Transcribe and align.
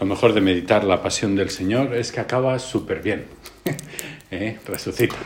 Lo 0.00 0.06
mejor 0.06 0.32
de 0.32 0.40
meditar 0.40 0.84
la 0.84 1.02
pasión 1.02 1.36
del 1.36 1.50
Señor 1.50 1.94
es 1.94 2.10
que 2.10 2.20
acaba 2.20 2.58
súper 2.58 3.02
bien. 3.02 3.26
¿Eh? 4.30 4.58
Resucita. 4.66 5.16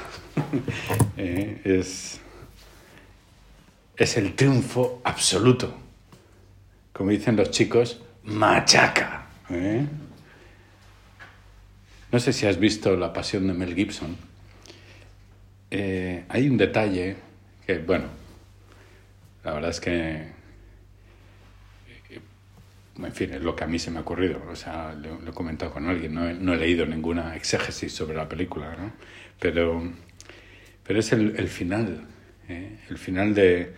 ¿Eh? 1.17 1.61
Es, 1.63 2.21
es 3.97 4.17
el 4.17 4.35
triunfo 4.35 5.01
absoluto. 5.05 5.73
Como 6.93 7.11
dicen 7.11 7.37
los 7.37 7.53
chicos, 7.53 8.01
machaca. 8.25 9.29
¿Eh? 9.49 9.87
No 12.11 12.19
sé 12.19 12.33
si 12.33 12.47
has 12.47 12.59
visto 12.59 12.97
La 12.97 13.13
Pasión 13.13 13.47
de 13.47 13.55
Mel 13.55 13.77
Gibson. 13.77 14.17
Hay 15.71 16.49
un 16.49 16.57
detalle 16.57 17.17
que, 17.65 17.79
bueno, 17.79 18.07
la 19.45 19.53
verdad 19.53 19.71
es 19.71 19.81
que, 19.81 20.34
en 22.99 23.13
fin, 23.13 23.33
es 23.33 23.43
lo 23.43 23.57
que 23.57 23.65
a 23.65 23.67
mí 23.67 23.79
se 23.79 23.91
me 23.91 23.99
ha 23.99 24.03
ocurrido. 24.03 24.43
O 24.51 24.57
sea, 24.57 24.95
lo, 24.95 25.29
he 25.29 25.33
comentado 25.33 25.73
con 25.73 25.89
alguien, 25.89 26.15
no 26.15 26.29
he, 26.29 26.35
no 26.35 26.55
he, 26.55 26.57
leído 26.57 26.87
ninguna 26.87 27.37
exégesis 27.37 27.93
sobre 27.93 28.17
la 28.17 28.29
película, 28.29 28.77
¿no? 28.77 28.93
Pero, 29.41 29.83
pero 30.85 31.01
es 31.01 31.13
el, 31.13 31.35
el 31.37 31.49
final, 31.49 32.07
¿eh? 32.49 32.79
el 32.89 32.99
final 32.99 33.35
de, 33.35 33.75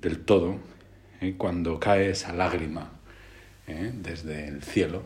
del 0.00 0.20
todo, 0.20 0.58
¿eh? 1.20 1.34
cuando 1.36 1.78
cae 1.78 2.10
esa 2.10 2.32
lágrima 2.32 2.92
¿eh? 3.66 3.92
desde 3.94 4.48
el 4.48 4.62
cielo, 4.62 5.02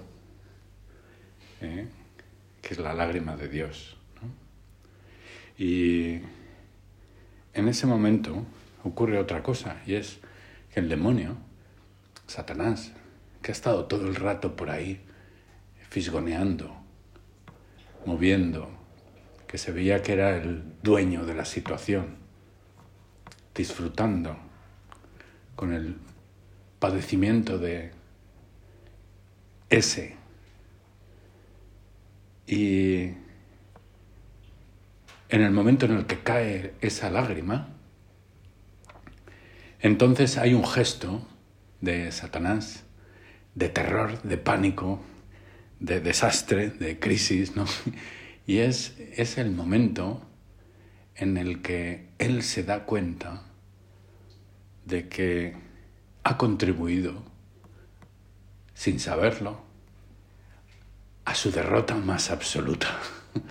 que 1.60 1.88
es 2.74 2.78
la 2.78 2.94
lágrima 2.94 3.36
de 3.36 3.48
Dios. 3.48 3.96
Y 5.58 6.20
en 7.54 7.66
ese 7.66 7.86
momento 7.88 8.46
ocurre 8.84 9.18
otra 9.18 9.42
cosa, 9.42 9.82
y 9.86 9.94
es 9.94 10.20
que 10.72 10.78
el 10.78 10.88
demonio, 10.88 11.36
Satanás, 12.28 12.92
que 13.48 13.52
ha 13.52 13.54
estado 13.54 13.86
todo 13.86 14.06
el 14.06 14.14
rato 14.14 14.56
por 14.56 14.68
ahí, 14.68 15.00
fisgoneando, 15.88 16.70
moviendo, 18.04 18.68
que 19.46 19.56
se 19.56 19.72
veía 19.72 20.02
que 20.02 20.12
era 20.12 20.36
el 20.36 20.64
dueño 20.82 21.24
de 21.24 21.32
la 21.32 21.46
situación, 21.46 22.16
disfrutando 23.54 24.36
con 25.56 25.72
el 25.72 25.96
padecimiento 26.78 27.56
de 27.58 27.92
ese. 29.70 30.16
Y 32.46 33.14
en 35.30 35.40
el 35.40 35.52
momento 35.52 35.86
en 35.86 35.92
el 35.92 36.04
que 36.04 36.18
cae 36.18 36.74
esa 36.82 37.08
lágrima, 37.08 37.70
entonces 39.80 40.36
hay 40.36 40.52
un 40.52 40.66
gesto 40.66 41.26
de 41.80 42.12
Satanás, 42.12 42.84
de 43.58 43.68
terror, 43.68 44.22
de 44.22 44.38
pánico, 44.38 45.00
de 45.80 46.00
desastre, 46.00 46.70
de 46.70 47.00
crisis, 47.00 47.56
¿no? 47.56 47.66
Y 48.46 48.58
es, 48.58 48.96
es 49.16 49.36
el 49.36 49.50
momento 49.50 50.22
en 51.16 51.36
el 51.36 51.60
que 51.60 52.08
él 52.18 52.44
se 52.44 52.62
da 52.62 52.84
cuenta 52.84 53.42
de 54.86 55.08
que 55.08 55.56
ha 56.22 56.38
contribuido, 56.38 57.24
sin 58.74 59.00
saberlo, 59.00 59.60
a 61.24 61.34
su 61.34 61.50
derrota 61.50 61.96
más 61.96 62.30
absoluta. 62.30 62.88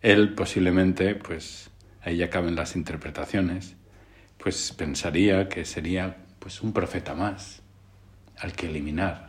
Él 0.00 0.34
posiblemente, 0.34 1.16
pues 1.16 1.70
ahí 2.02 2.18
ya 2.18 2.30
caben 2.30 2.54
las 2.54 2.76
interpretaciones, 2.76 3.74
pues 4.36 4.72
pensaría 4.72 5.48
que 5.48 5.64
sería 5.64 6.18
pues 6.38 6.62
un 6.62 6.72
profeta 6.72 7.14
más 7.14 7.62
al 8.40 8.52
que 8.52 8.68
eliminar. 8.68 9.28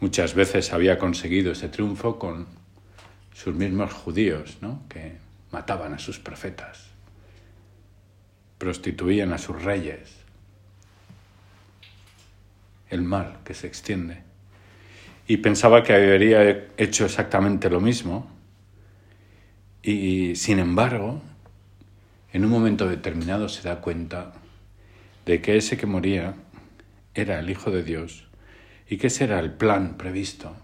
Muchas 0.00 0.34
veces 0.34 0.72
había 0.72 0.98
conseguido 0.98 1.52
ese 1.52 1.68
triunfo 1.68 2.18
con 2.18 2.46
sus 3.34 3.54
mismos 3.54 3.92
judíos, 3.92 4.58
¿no? 4.60 4.82
que 4.88 5.16
mataban 5.52 5.92
a 5.92 5.98
sus 5.98 6.18
profetas, 6.18 6.86
prostituían 8.58 9.32
a 9.32 9.38
sus 9.38 9.62
reyes, 9.62 10.16
el 12.88 13.02
mal 13.02 13.38
que 13.44 13.54
se 13.54 13.66
extiende. 13.66 14.22
Y 15.26 15.36
pensaba 15.36 15.82
que 15.82 15.94
habría 15.94 16.68
hecho 16.76 17.04
exactamente 17.04 17.70
lo 17.70 17.80
mismo, 17.80 18.28
y 19.82 20.34
sin 20.36 20.58
embargo, 20.58 21.22
en 22.32 22.44
un 22.44 22.50
momento 22.50 22.88
determinado 22.88 23.48
se 23.48 23.62
da 23.62 23.80
cuenta 23.80 24.32
de 25.30 25.40
que 25.40 25.56
ese 25.56 25.76
que 25.76 25.86
moría 25.86 26.34
era 27.14 27.38
el 27.38 27.50
Hijo 27.50 27.70
de 27.70 27.84
Dios 27.84 28.26
y 28.88 28.96
que 28.96 29.06
ese 29.06 29.22
era 29.22 29.38
el 29.38 29.52
plan 29.52 29.96
previsto 29.96 30.56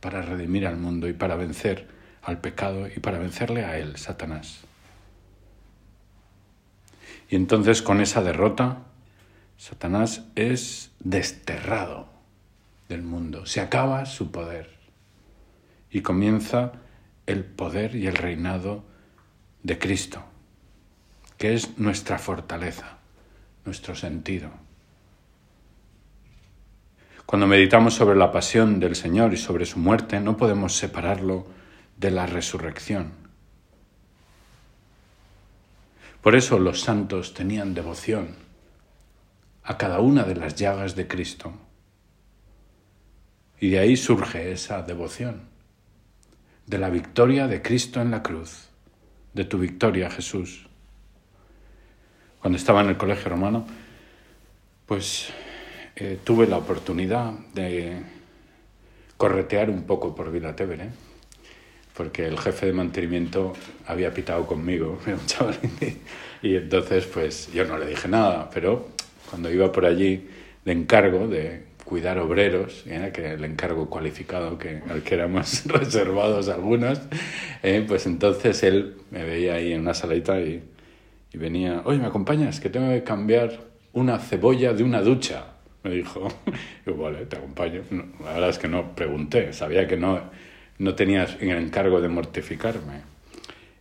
para 0.00 0.20
redimir 0.20 0.66
al 0.66 0.76
mundo 0.76 1.08
y 1.08 1.12
para 1.12 1.36
vencer 1.36 1.86
al 2.20 2.40
pecado 2.40 2.88
y 2.88 2.98
para 2.98 3.18
vencerle 3.18 3.64
a 3.64 3.78
él, 3.78 3.96
Satanás. 3.96 4.62
Y 7.30 7.36
entonces 7.36 7.82
con 7.82 8.00
esa 8.00 8.20
derrota, 8.20 8.78
Satanás 9.58 10.24
es 10.34 10.90
desterrado 10.98 12.08
del 12.88 13.04
mundo, 13.04 13.46
se 13.46 13.60
acaba 13.60 14.06
su 14.06 14.32
poder 14.32 14.70
y 15.92 16.00
comienza 16.00 16.72
el 17.26 17.44
poder 17.44 17.94
y 17.94 18.08
el 18.08 18.16
reinado 18.16 18.84
de 19.62 19.78
Cristo, 19.78 20.24
que 21.38 21.54
es 21.54 21.78
nuestra 21.78 22.18
fortaleza, 22.18 22.98
nuestro 23.64 23.94
sentido. 23.94 24.50
Cuando 27.26 27.46
meditamos 27.46 27.94
sobre 27.94 28.16
la 28.16 28.30
pasión 28.30 28.78
del 28.80 28.94
Señor 28.94 29.32
y 29.32 29.36
sobre 29.36 29.66
su 29.66 29.78
muerte, 29.78 30.20
no 30.20 30.36
podemos 30.36 30.76
separarlo 30.76 31.46
de 31.96 32.10
la 32.10 32.26
resurrección. 32.26 33.12
Por 36.20 36.36
eso 36.36 36.58
los 36.58 36.80
santos 36.80 37.34
tenían 37.34 37.74
devoción 37.74 38.36
a 39.62 39.78
cada 39.78 40.00
una 40.00 40.24
de 40.24 40.34
las 40.34 40.54
llagas 40.54 40.94
de 40.94 41.08
Cristo. 41.08 41.52
Y 43.60 43.70
de 43.70 43.78
ahí 43.78 43.96
surge 43.96 44.52
esa 44.52 44.82
devoción, 44.82 45.48
de 46.66 46.78
la 46.78 46.90
victoria 46.90 47.46
de 47.46 47.62
Cristo 47.62 48.00
en 48.00 48.10
la 48.10 48.22
cruz, 48.22 48.68
de 49.32 49.44
tu 49.44 49.58
victoria, 49.58 50.10
Jesús. 50.10 50.66
Cuando 52.44 52.58
estaba 52.58 52.82
en 52.82 52.90
el 52.90 52.98
colegio 52.98 53.30
romano, 53.30 53.64
pues 54.84 55.30
eh, 55.96 56.18
tuve 56.24 56.46
la 56.46 56.58
oportunidad 56.58 57.32
de 57.54 58.02
corretear 59.16 59.70
un 59.70 59.84
poco 59.84 60.14
por 60.14 60.30
Vila 60.30 60.54
Tevere, 60.54 60.90
porque 61.96 62.26
el 62.26 62.38
jefe 62.38 62.66
de 62.66 62.74
mantenimiento 62.74 63.54
había 63.86 64.12
pitado 64.12 64.44
conmigo, 64.44 64.98
un 65.06 65.24
chaval, 65.24 65.56
y 66.42 66.56
entonces 66.56 67.06
pues 67.06 67.50
yo 67.50 67.64
no 67.64 67.78
le 67.78 67.86
dije 67.86 68.08
nada, 68.08 68.50
pero 68.52 68.90
cuando 69.30 69.50
iba 69.50 69.72
por 69.72 69.86
allí 69.86 70.28
de 70.66 70.72
encargo 70.72 71.26
de 71.26 71.62
cuidar 71.86 72.18
obreros, 72.18 72.84
¿eh? 72.84 73.10
que 73.14 73.32
el 73.32 73.44
encargo 73.46 73.88
cualificado 73.88 74.58
que, 74.58 74.82
al 74.90 75.02
que 75.02 75.14
éramos 75.14 75.64
reservados 75.64 76.50
algunos, 76.50 77.00
¿eh? 77.62 77.82
pues 77.88 78.04
entonces 78.04 78.62
él 78.64 78.96
me 79.10 79.24
veía 79.24 79.54
ahí 79.54 79.72
en 79.72 79.80
una 79.80 79.94
salita 79.94 80.38
y, 80.42 80.62
y 81.34 81.36
venía, 81.36 81.82
oye, 81.84 81.98
¿me 81.98 82.06
acompañas? 82.06 82.60
Que 82.60 82.70
tengo 82.70 82.90
que 82.90 83.02
cambiar 83.02 83.58
una 83.92 84.18
cebolla 84.18 84.72
de 84.72 84.84
una 84.84 85.02
ducha 85.02 85.54
me 85.84 85.90
dijo. 85.90 86.28
Yo, 86.86 86.96
vale, 86.96 87.26
te 87.26 87.36
acompaño. 87.36 87.82
No, 87.90 88.04
la 88.24 88.32
verdad 88.32 88.50
es 88.50 88.58
que 88.58 88.68
no 88.68 88.94
pregunté, 88.94 89.52
sabía 89.52 89.86
que 89.86 89.96
no, 89.96 90.20
no 90.78 90.94
tenías 90.94 91.36
el 91.40 91.50
encargo 91.50 92.00
de 92.00 92.08
mortificarme. 92.08 93.02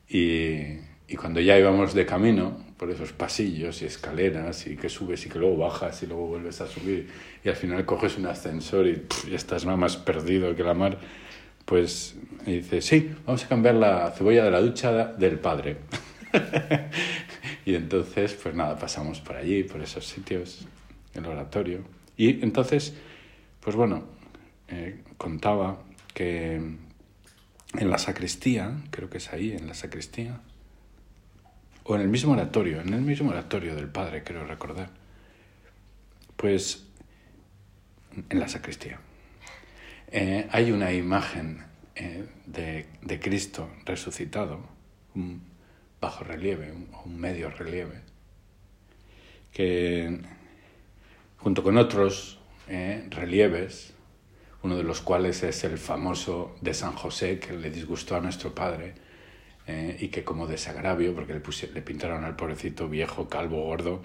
Y, 0.07 0.79
y, 1.07 1.15
cuando 1.15 1.39
ya 1.39 1.57
íbamos 1.57 1.93
de 1.93 2.05
camino 2.05 2.57
por 2.77 2.91
esos 2.91 3.13
pasillos 3.13 3.81
y 3.81 3.85
escaleras 3.85 4.67
y 4.67 4.75
que 4.75 4.89
subes 4.89 5.25
y 5.25 5.29
que 5.29 5.39
luego 5.39 5.57
bajas 5.57 6.03
y 6.03 6.07
luego 6.07 6.27
vuelves 6.27 6.61
a 6.61 6.67
subir 6.67 7.07
y 7.43 7.49
al 7.49 7.55
final 7.55 7.85
coges 7.85 8.17
un 8.17 8.27
ascensor 8.27 8.85
y, 8.85 8.94
pff, 8.97 9.29
y 9.29 9.35
estás 9.35 9.65
más 9.65 9.97
perdido 9.97 10.56
que 10.56 10.63
la 10.63 10.73
mar, 10.73 10.99
pues 11.65 12.15
me 12.45 12.53
dice, 12.53 12.81
sí, 12.81 13.11
vamos 13.25 13.45
a 13.45 13.47
cambiar 13.47 13.75
la 13.75 14.11
cebolla 14.11 14.44
de 14.44 14.51
la 14.51 14.61
ducha 14.61 15.07
del 15.13 15.39
padre. 15.39 15.77
y 17.65 17.75
entonces, 17.75 18.33
pues 18.33 18.54
nada, 18.56 18.77
pasamos 18.77 19.19
por 19.21 19.38
allí, 19.38 19.63
por 19.63 19.81
esos 19.81 20.06
sitios 20.06 20.68
el 21.13 21.25
oratorio. 21.25 21.81
Y 22.18 22.44
entonces, 22.44 22.94
pues 23.60 23.75
bueno, 23.75 24.04
eh, 24.68 25.01
contaba 25.18 25.83
que 26.13 26.56
en 26.56 27.89
la 27.89 27.98
sacristía, 27.98 28.75
creo 28.92 29.10
que 29.10 29.18
es 29.18 29.31
ahí, 29.31 29.54
en 29.54 29.68
la 29.68 29.74
sacristía, 29.74 30.42
o 31.83 31.95
en 31.95 32.01
el 32.01 32.07
mismo 32.07 32.33
oratorio, 32.33 32.81
en 32.81 32.94
el 32.94 33.01
mismo 33.01 33.31
oratorio 33.31 33.75
del 33.75 33.88
Padre, 33.88 34.24
creo 34.24 34.45
recordar, 34.45 34.89
pues 36.36 36.86
en 38.30 38.39
la 38.39 38.48
sacristía, 38.48 39.00
eh, 40.12 40.48
hay 40.51 40.71
una 40.71 40.94
imagen 40.94 41.63
eh, 41.95 42.25
de, 42.45 42.86
de, 43.01 43.19
Cristo 43.19 43.69
resucitado, 43.86 44.59
bajo 46.03 46.23
relieve, 46.23 46.71
un, 46.71 46.89
un 47.05 47.17
medio 47.17 47.50
relieve, 47.50 48.01
que 49.53 50.19
junto 51.38 51.63
con 51.63 51.77
otros 51.77 52.39
eh, 52.67 53.07
relieves, 53.09 53.94
uno 54.63 54.75
de 54.77 54.83
los 54.83 55.01
cuales 55.01 55.44
es 55.44 55.63
el 55.63 55.77
famoso 55.77 56.55
de 56.61 56.73
San 56.73 56.94
José 56.94 57.39
que 57.39 57.53
le 57.53 57.69
disgustó 57.69 58.15
a 58.15 58.21
nuestro 58.21 58.53
padre 58.53 58.95
eh, 59.67 59.97
y 60.00 60.09
que 60.09 60.23
como 60.23 60.47
desagravio, 60.47 61.15
porque 61.15 61.33
le, 61.33 61.41
le 61.73 61.81
pintaron 61.81 62.23
al 62.25 62.35
pobrecito 62.35 62.89
viejo, 62.89 63.29
calvo, 63.29 63.63
gordo, 63.63 63.95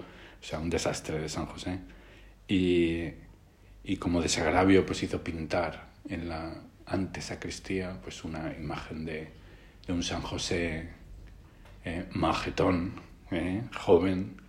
o 0.41 0.43
sea, 0.43 0.59
un 0.59 0.69
desastre 0.69 1.19
de 1.19 1.27
San 1.27 1.45
José, 1.47 1.79
y, 2.47 3.09
y 3.83 3.97
como 3.97 4.21
desagravio 4.21 4.85
pues 4.85 5.03
hizo 5.03 5.21
pintar 5.23 5.89
en 6.07 6.29
la 6.29 6.61
antesacristía 6.85 7.99
pues 8.01 8.23
una 8.23 8.55
imagen 8.57 9.05
de, 9.05 9.29
de 9.85 9.93
un 9.93 10.03
San 10.03 10.21
José 10.21 10.98
eh, 11.85 12.07
majetón, 12.11 12.93
eh, 13.31 13.63
joven, 13.77 14.41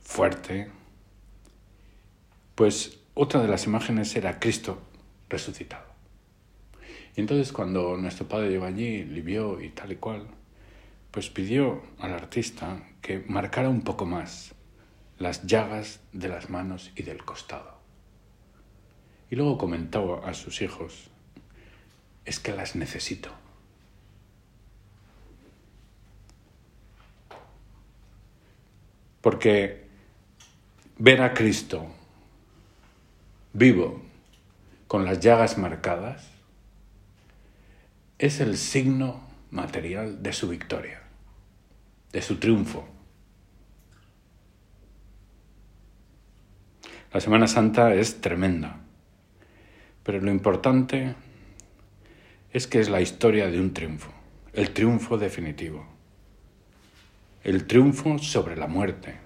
fuerte. 0.00 0.70
Pues 2.54 2.98
otra 3.14 3.42
de 3.42 3.48
las 3.48 3.66
imágenes 3.66 4.14
era 4.16 4.38
Cristo 4.38 4.80
resucitado. 5.28 5.86
Y 7.16 7.20
entonces 7.20 7.52
cuando 7.52 7.96
nuestro 7.96 8.28
padre 8.28 8.50
llegó 8.50 8.66
allí, 8.66 9.04
le 9.04 9.20
vio 9.20 9.60
y 9.60 9.70
tal 9.70 9.92
y 9.92 9.96
cual, 9.96 10.26
pues 11.10 11.28
pidió 11.28 11.82
al 11.98 12.12
artista 12.12 12.82
que 13.02 13.24
marcara 13.26 13.68
un 13.68 13.82
poco 13.82 14.06
más 14.06 14.54
las 15.18 15.46
llagas 15.46 16.00
de 16.12 16.28
las 16.28 16.48
manos 16.50 16.92
y 16.96 17.02
del 17.02 17.24
costado. 17.24 17.78
Y 19.30 19.36
luego 19.36 19.58
comentó 19.58 20.24
a 20.24 20.34
sus 20.34 20.62
hijos, 20.62 21.10
es 22.24 22.40
que 22.40 22.52
las 22.52 22.74
necesito. 22.74 23.30
Porque 29.20 29.86
ver 30.98 31.22
a 31.22 31.34
Cristo 31.34 31.86
vivo 33.52 34.02
con 34.86 35.04
las 35.04 35.20
llagas 35.20 35.58
marcadas 35.58 36.28
es 38.18 38.40
el 38.40 38.56
signo 38.56 39.20
material 39.50 40.22
de 40.22 40.32
su 40.32 40.48
victoria, 40.48 41.02
de 42.12 42.22
su 42.22 42.36
triunfo. 42.36 42.86
La 47.12 47.20
Semana 47.20 47.48
Santa 47.48 47.94
es 47.94 48.20
tremenda, 48.20 48.80
pero 50.04 50.20
lo 50.20 50.30
importante 50.30 51.14
es 52.52 52.66
que 52.66 52.80
es 52.80 52.88
la 52.88 53.00
historia 53.00 53.50
de 53.50 53.60
un 53.60 53.72
triunfo, 53.72 54.12
el 54.52 54.70
triunfo 54.70 55.18
definitivo, 55.18 55.86
el 57.42 57.66
triunfo 57.66 58.18
sobre 58.18 58.56
la 58.56 58.66
muerte. 58.66 59.16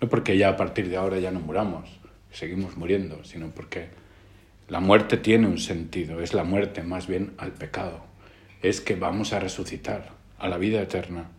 No 0.00 0.08
porque 0.08 0.36
ya 0.36 0.50
a 0.50 0.56
partir 0.56 0.88
de 0.88 0.96
ahora 0.96 1.18
ya 1.18 1.30
no 1.30 1.40
muramos, 1.40 1.88
seguimos 2.30 2.76
muriendo, 2.76 3.24
sino 3.24 3.48
porque 3.48 3.88
la 4.68 4.80
muerte 4.80 5.16
tiene 5.16 5.46
un 5.46 5.58
sentido, 5.58 6.20
es 6.20 6.34
la 6.34 6.44
muerte 6.44 6.82
más 6.82 7.06
bien 7.06 7.34
al 7.38 7.52
pecado, 7.52 8.04
es 8.62 8.80
que 8.80 8.96
vamos 8.96 9.32
a 9.32 9.40
resucitar 9.40 10.12
a 10.38 10.48
la 10.48 10.58
vida 10.58 10.80
eterna 10.82 11.30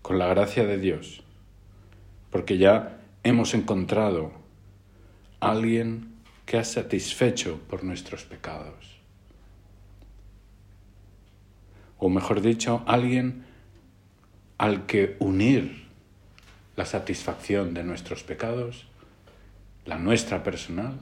con 0.00 0.18
la 0.18 0.26
gracia 0.26 0.64
de 0.64 0.78
Dios 0.78 1.22
porque 2.32 2.56
ya 2.56 2.98
hemos 3.22 3.54
encontrado 3.54 4.32
a 5.38 5.50
alguien 5.52 6.14
que 6.46 6.56
ha 6.56 6.64
satisfecho 6.64 7.60
por 7.68 7.84
nuestros 7.84 8.24
pecados. 8.24 9.01
O 12.02 12.08
mejor 12.08 12.40
dicho, 12.40 12.82
alguien 12.86 13.44
al 14.58 14.86
que 14.86 15.14
unir 15.20 15.86
la 16.74 16.84
satisfacción 16.84 17.74
de 17.74 17.84
nuestros 17.84 18.24
pecados, 18.24 18.88
la 19.84 19.98
nuestra 19.98 20.42
personal, 20.42 20.98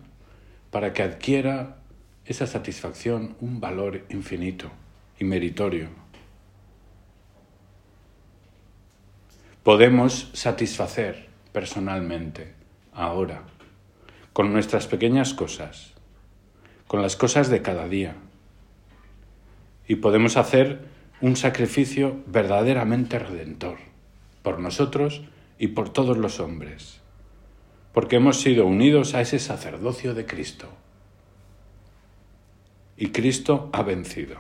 para 0.71 0.93
que 0.93 1.03
adquiera 1.03 1.79
esa 2.27 2.47
satisfacción 2.47 3.35
un 3.41 3.61
valor 3.61 4.05
infinito 4.11 4.71
y 5.19 5.25
meritorio. 5.25 5.89
podemos 9.63 10.31
satisfacer 10.33 11.29
personalmente 11.53 12.55
ahora 12.93 13.45
con 14.33 14.53
nuestras 14.53 14.87
pequeñas 14.87 15.35
cosas, 15.35 15.93
con 16.87 17.03
las 17.03 17.15
cosas 17.17 17.51
de 17.51 17.63
cada 17.63 17.87
día. 17.89 18.17
Y 19.87 19.97
podemos 19.97 20.37
hacer 20.37 20.90
un 21.21 21.37
sacrificio 21.37 22.23
verdaderamente 22.27 23.19
redentor 23.19 23.79
por 24.43 24.59
nosotros 24.59 25.23
y 25.59 25.69
por 25.69 25.91
todos 25.91 26.17
los 26.17 26.41
hombres, 26.41 27.01
porque 27.93 28.17
hemos 28.17 28.41
sido 28.41 28.67
unidos 28.67 29.15
a 29.15 29.21
ese 29.21 29.39
sacerdocio 29.39 30.15
de 30.15 30.27
Cristo. 30.27 30.69
Y 32.97 33.11
Cristo 33.11 33.71
ha 33.73 33.83
vencido. 33.83 34.37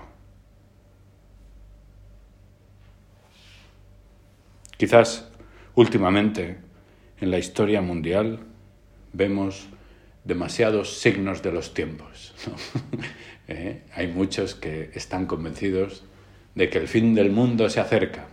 Quizás 4.76 5.30
últimamente 5.74 6.58
en 7.20 7.30
la 7.30 7.38
historia 7.38 7.82
mundial 7.82 8.40
vemos 9.12 9.66
demasiados 10.24 10.98
signos 10.98 11.42
de 11.42 11.52
los 11.52 11.74
tiempos. 11.74 12.34
¿Eh? 13.48 13.82
Hay 13.94 14.06
muchos 14.08 14.54
que 14.54 14.90
están 14.94 15.26
convencidos 15.26 16.04
de 16.54 16.68
que 16.68 16.78
el 16.78 16.88
fin 16.88 17.14
del 17.14 17.30
mundo 17.30 17.68
se 17.68 17.80
acerca. 17.80 18.26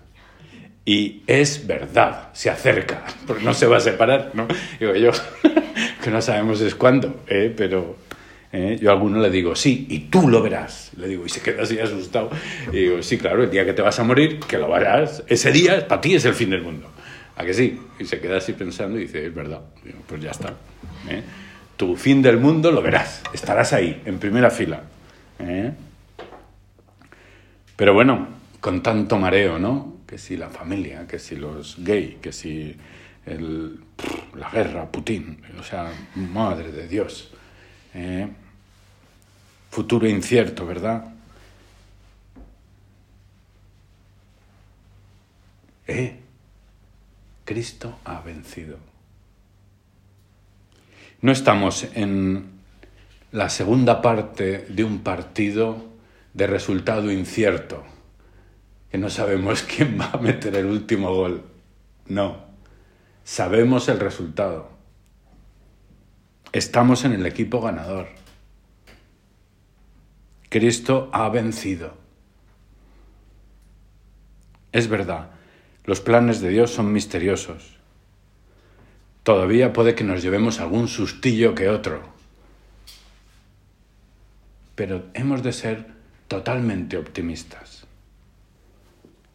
Y 0.86 1.24
es 1.28 1.68
verdad, 1.68 2.30
se 2.34 2.50
acerca, 2.50 3.04
porque 3.28 3.44
no 3.44 3.54
se 3.54 3.68
va 3.68 3.78
a 3.78 3.82
separar, 3.82 4.32
¿no? 4.34 4.48
Digo 4.80 4.96
yo, 4.96 5.12
que 6.04 6.10
no 6.10 6.22
sabemos 6.22 6.62
es 6.62 6.76
cuándo, 6.76 7.24
¿eh? 7.28 7.54
pero 7.56 7.98
¿eh? 8.52 8.78
Yo 8.80 8.90
a 8.90 8.94
alguno 8.94 9.20
le 9.20 9.30
digo, 9.30 9.56
sí, 9.56 9.86
y 9.90 10.00
tú 10.00 10.30
lo 10.30 10.42
verás. 10.42 10.92
Le 10.98 11.08
digo, 11.08 11.26
y 11.26 11.30
se 11.30 11.42
queda 11.42 11.64
así 11.64 11.80
asustado. 11.80 12.30
Y 12.72 12.78
digo, 12.78 13.04
sí, 13.04 13.18
claro, 13.18 13.44
el 13.44 13.52
día 13.52 13.66
que 13.66 13.74
te 13.74 13.82
vas 13.82 14.00
a 14.00 14.04
morir, 14.04 14.40
que 14.40 14.58
lo 14.58 14.70
verás. 14.70 15.24
Ese 15.28 15.52
día 15.52 15.88
para 15.88 16.02
ti 16.02 16.16
es 16.16 16.26
el 16.26 16.34
fin 16.34 16.50
del 16.50 16.62
mundo. 16.62 16.90
¿A 17.36 17.46
que 17.46 17.54
sí? 17.54 17.80
Y 18.00 18.06
se 18.06 18.20
queda 18.20 18.38
así 18.38 18.54
pensando 18.54 18.98
y 18.98 19.04
dice, 19.04 19.26
es 19.26 19.34
verdad. 19.34 19.62
pues 20.08 20.22
ya 20.22 20.32
está. 20.32 20.54
¿eh? 21.10 21.22
Tu 21.76 21.96
fin 21.96 22.22
del 22.22 22.38
mundo 22.38 22.72
lo 22.72 22.82
verás. 22.82 23.22
Estarás 23.34 23.74
ahí, 23.74 24.02
en 24.06 24.18
primera 24.18 24.50
fila. 24.50 24.84
¿eh? 25.40 25.72
Pero 27.78 27.94
bueno, 27.94 28.28
con 28.60 28.84
tanto 28.84 29.18
mareo, 29.18 29.60
¿no? 29.60 29.94
Que 30.06 30.18
si 30.18 30.36
la 30.36 30.50
familia, 30.50 31.08
que 31.08 31.20
si 31.20 31.38
los 31.38 31.78
gay, 31.82 32.18
que 32.22 32.34
si 32.34 32.76
el, 33.26 33.80
la 34.36 34.50
guerra, 34.50 34.92
Putin. 34.92 35.42
O 35.58 35.64
sea, 35.64 35.90
madre 36.16 36.74
de 36.74 36.88
Dios. 36.90 37.32
¿eh? 37.94 38.28
futuro 39.70 40.08
incierto, 40.08 40.66
¿verdad? 40.66 41.14
Eh, 45.86 46.20
Cristo 47.46 48.00
ha 48.04 48.22
vencido. 48.22 48.80
No 51.22 51.32
estamos 51.32 51.88
en 51.94 52.46
la 53.32 53.50
segunda 53.50 54.02
parte 54.02 54.66
de 54.70 54.84
un 54.84 55.00
partido 55.00 55.86
de 56.38 56.46
resultado 56.46 57.12
incierto, 57.12 57.84
que 58.92 59.00
no 59.00 59.10
sabemos 59.10 59.64
quién 59.76 60.00
va 60.00 60.12
a 60.14 60.18
meter 60.18 60.56
el 60.56 60.68
último 60.68 61.14
gol. 61.14 61.44
No, 62.06 62.46
sabemos 63.24 63.90
el 63.90 64.00
resultado. 64.00 64.70
Estamos 66.54 67.04
en 67.06 67.14
el 67.14 67.26
equipo 67.26 67.60
ganador. 67.60 68.08
Cristo 70.50 71.10
ha 71.12 71.28
vencido. 71.30 71.98
Es 74.72 74.88
verdad, 74.88 75.32
los 75.86 76.02
planes 76.02 76.40
de 76.40 76.50
Dios 76.50 76.72
son 76.72 76.94
misteriosos. 76.94 77.78
Todavía 79.24 79.74
puede 79.74 79.96
que 79.96 80.04
nos 80.04 80.22
llevemos 80.22 80.60
algún 80.60 80.88
sustillo 80.88 81.56
que 81.56 81.68
otro. 81.68 82.04
Pero 84.76 85.06
hemos 85.16 85.42
de 85.42 85.52
ser 85.52 85.97
totalmente 86.28 86.98
optimistas. 86.98 87.86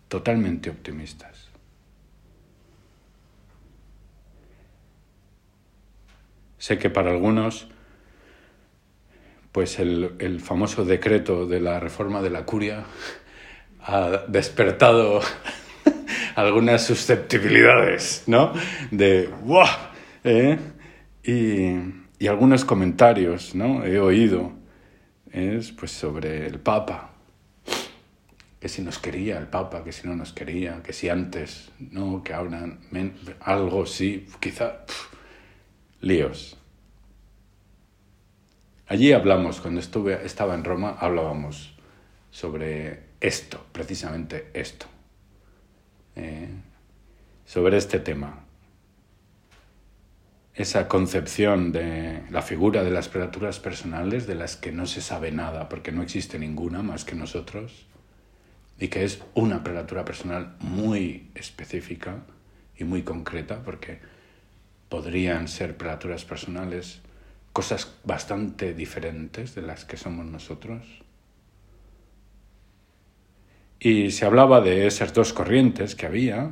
Totalmente 0.09 0.71
optimistas. 0.71 1.49
Sé 6.59 6.79
que 6.79 6.91
para 6.91 7.11
algunos 7.11 7.69
pues 9.53 9.79
el, 9.79 10.41
famoso 10.41 10.85
decreto 10.85 11.47
de 11.47 11.61
la 11.61 11.79
reforma 11.79 12.23
de 12.23 12.31
la 12.31 12.45
curia 12.45 12.85
ha 13.83 14.23
despertado 14.27 15.21
algunas 16.35 16.87
susceptibilidades, 16.87 18.25
¿no? 18.27 18.53
De 18.91 19.29
¡buah! 19.45 19.91
¿eh? 20.25 20.59
Y, 21.23 22.27
algunos 22.27 22.65
comentarios, 22.65 23.53
¿no? 23.57 23.85
He 23.85 23.99
oído 23.99 24.53
es, 25.33 25.73
pues, 25.73 25.91
sobre 25.91 26.47
el 26.47 26.61
Papa, 26.61 27.11
que 28.61 28.69
si 28.69 28.83
nos 28.83 28.99
quería 28.99 29.39
el 29.39 29.49
Papa, 29.49 29.83
que 29.83 29.93
si 29.93 30.07
no 30.07 30.15
nos 30.15 30.33
quería, 30.33 30.83
que 30.83 30.93
si 30.93 31.09
antes, 31.09 31.73
no, 31.79 32.23
que 32.23 32.33
ahora 32.33 32.79
algo 33.41 33.87
sí, 33.87 34.29
quizá 34.39 34.85
líos. 36.01 36.57
Allí 38.87 39.13
hablamos, 39.13 39.61
cuando 39.61 39.81
estuve, 39.81 40.25
estaba 40.25 40.55
en 40.55 40.65
Roma, 40.65 40.97
hablábamos 41.01 41.75
sobre 42.31 43.05
esto, 43.21 43.65
precisamente 43.73 44.51
esto, 44.53 44.87
eh, 46.15 46.49
sobre 47.47 47.79
este 47.79 48.01
tema. 48.01 48.45
Esa 50.55 50.87
concepción 50.87 51.73
de 51.73 52.25
la 52.31 52.43
figura 52.43 52.85
de 52.85 52.91
las 52.91 53.09
prelaturas 53.09 53.59
personales 53.59 54.27
de 54.27 54.35
las 54.35 54.57
que 54.57 54.71
no 54.71 54.85
se 54.85 55.01
sabe 55.01 55.33
nada, 55.33 55.71
porque 55.71 55.93
no 55.93 56.03
existe 56.03 56.39
ninguna 56.39 56.83
más 56.83 57.07
que 57.07 57.15
nosotros, 57.15 57.87
y 58.79 58.89
que 58.89 59.05
es 59.05 59.23
una 59.35 59.65
prelatura 59.65 60.05
personal 60.05 60.57
muy 60.61 61.31
específica 61.35 62.19
y 62.77 62.85
muy 62.85 63.03
concreta, 63.03 63.63
porque 63.63 64.01
podrían 64.91 65.49
ser 65.49 65.79
prelaturas 65.79 66.27
personales 66.27 67.01
cosas 67.55 67.95
bastante 68.05 68.75
diferentes 68.75 69.55
de 69.55 69.63
las 69.63 69.87
que 69.87 69.97
somos 69.97 70.27
nosotros. 70.27 70.85
Y 73.81 74.11
se 74.11 74.27
hablaba 74.27 74.61
de 74.61 74.87
esas 74.87 75.15
dos 75.15 75.33
corrientes 75.33 75.95
que 75.95 76.05
había, 76.05 76.51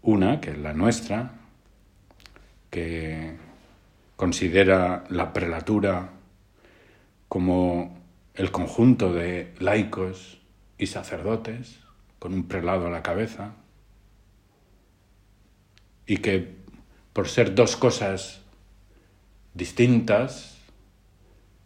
una, 0.00 0.40
que 0.40 0.52
es 0.52 0.58
la 0.58 0.72
nuestra, 0.72 1.37
que 2.70 3.36
considera 4.16 5.04
la 5.10 5.32
prelatura 5.32 6.10
como 7.28 7.98
el 8.34 8.50
conjunto 8.50 9.12
de 9.12 9.54
laicos 9.58 10.40
y 10.78 10.86
sacerdotes, 10.86 11.78
con 12.18 12.34
un 12.34 12.48
prelado 12.48 12.86
a 12.86 12.90
la 12.90 13.02
cabeza, 13.02 13.54
y 16.06 16.18
que 16.18 16.56
por 17.12 17.28
ser 17.28 17.54
dos 17.54 17.76
cosas 17.76 18.40
distintas, 19.54 20.58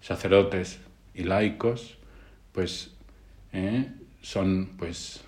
sacerdotes 0.01 0.81
y 1.15 1.25
laicos, 1.25 1.99
pues 2.53 2.95
eh, 3.53 3.91
son 4.21 4.71
pues 4.79 5.23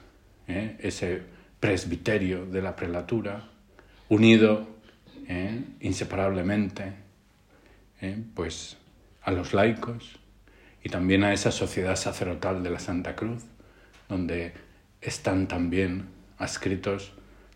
eh, 0.49 0.76
ese 0.81 1.23
presbiterio 1.61 2.47
de 2.47 2.62
la 2.62 2.75
prelatura 2.76 3.49
unido 4.09 4.74
eh, 5.28 5.64
inseparablemente 5.81 7.04
pues 8.35 8.76
a 9.23 9.31
los 9.31 9.54
laicos 9.54 10.19
y 10.83 10.90
también 10.90 11.25
a 11.25 11.33
esa 11.33 11.50
sociedad 11.50 11.97
sacerdotal 11.97 12.62
de 12.62 12.71
la 12.71 12.78
Santa 12.78 13.16
Cruz, 13.16 13.43
donde 14.09 14.52
están 15.00 15.49
también 15.49 16.09
adscritos 16.38 17.12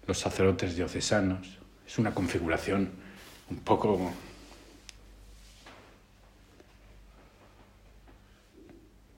los 0.06 0.18
sacerdotes 0.18 0.76
diocesanos. 0.76 1.58
Es 1.86 1.98
una 1.98 2.14
configuración 2.14 2.90
un 3.50 3.58
poco 3.58 4.12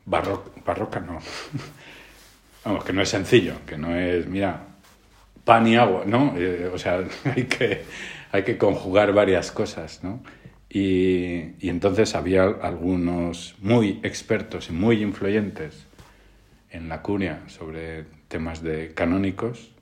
barroca 0.06 1.00
no. 1.00 1.20
Vamos, 2.64 2.84
que 2.84 2.92
no 2.92 3.02
es 3.02 3.08
sencillo, 3.08 3.64
que 3.64 3.78
no 3.78 3.94
es, 3.94 4.26
mira, 4.26 4.66
pan 5.44 5.66
y 5.66 5.76
agua, 5.76 6.04
¿no? 6.06 6.34
Eh, 6.36 6.70
o 6.72 6.78
sea, 6.78 7.04
hay 7.24 7.44
que, 7.44 7.84
hay 8.32 8.42
que 8.42 8.58
conjugar 8.58 9.12
varias 9.12 9.50
cosas, 9.50 10.02
¿no? 10.02 10.22
Y, 10.68 11.56
y, 11.58 11.68
entonces 11.68 12.14
había 12.14 12.44
algunos 12.44 13.56
muy 13.60 13.98
expertos 14.04 14.70
y 14.70 14.72
muy 14.72 15.02
influyentes 15.02 15.86
en 16.70 16.88
la 16.88 17.02
curia 17.02 17.42
sobre 17.48 18.04
temas 18.28 18.62
de 18.62 18.94
canónicos 18.94 19.72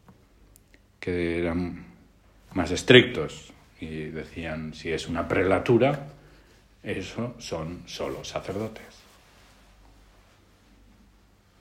que 0.99 1.41
eran 1.41 1.85
más 2.55 2.71
estrictos 2.71 3.53
y 3.81 4.05
decían 4.05 4.73
si 4.73 4.91
es 4.91 5.09
una 5.09 5.29
prelatura, 5.29 6.07
eso 6.83 7.35
son 7.38 7.83
solo 7.85 8.25
sacerdotes 8.25 8.99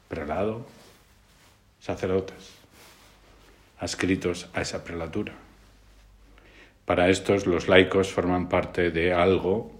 prelado, 0.08 0.66
sacerdotes, 1.80 2.57
adscritos 3.79 4.50
a 4.53 4.62
esa 4.62 4.84
prelatura. 4.84 5.34
Para 6.86 7.10
estos 7.10 7.46
los 7.48 7.67
laicos 7.67 8.12
forman 8.12 8.48
parte 8.48 8.91
de 8.91 9.13
algo 9.13 9.72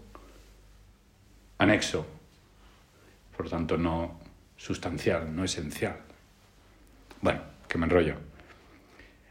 anexo, 1.58 2.06
por 3.36 3.50
tanto 3.50 3.78
no 3.78 4.20
sustancial, 4.58 5.34
no 5.36 5.44
esencial. 5.44 5.98
Bueno, 7.22 7.42
que 7.68 7.78
me 7.78 7.86
enrollo. 7.86 8.16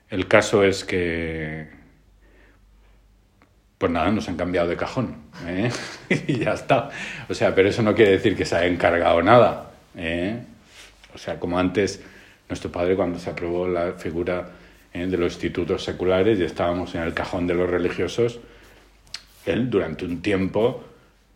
El 0.09 0.29
caso 0.29 0.63
es 0.63 0.85
que, 0.85 1.69
pues 3.79 3.93
nada, 3.93 4.11
nos 4.11 4.29
han 4.29 4.37
cambiado 4.37 4.69
de 4.69 4.77
cajón. 4.77 5.17
¿eh? 5.47 5.71
y 6.09 6.39
ya 6.39 6.55
está. 6.55 6.91
O 7.29 7.35
sea, 7.35 7.55
pero 7.55 7.69
eso 7.69 7.83
no 7.83 7.95
quiere 7.95 8.13
decir 8.13 8.37
que 8.37 8.45
se 8.45 8.57
haya 8.57 8.67
encargado 8.67 9.23
nada. 9.23 9.73
¿eh? 9.97 10.41
O 11.15 11.19
sea, 11.19 11.39
como 11.41 11.59
antes, 11.59 12.03
nuestro 12.49 12.71
padre 12.71 12.97
cuando 12.97 13.19
se 13.19 13.31
aprobó 13.31 13.67
la 13.67 13.93
figura 13.93 14.51
eh, 14.93 15.07
de 15.07 15.17
los 15.17 15.35
institutos 15.35 15.85
seculares 15.85 16.39
y 16.39 16.45
estábamos 16.45 16.95
en 16.95 17.03
el 17.03 17.15
cajón 17.15 17.47
de 17.47 17.55
los 17.55 17.69
religiosos, 17.69 18.41
él 19.45 19.71
durante 19.71 20.05
un 20.05 20.23
tiempo 20.23 20.85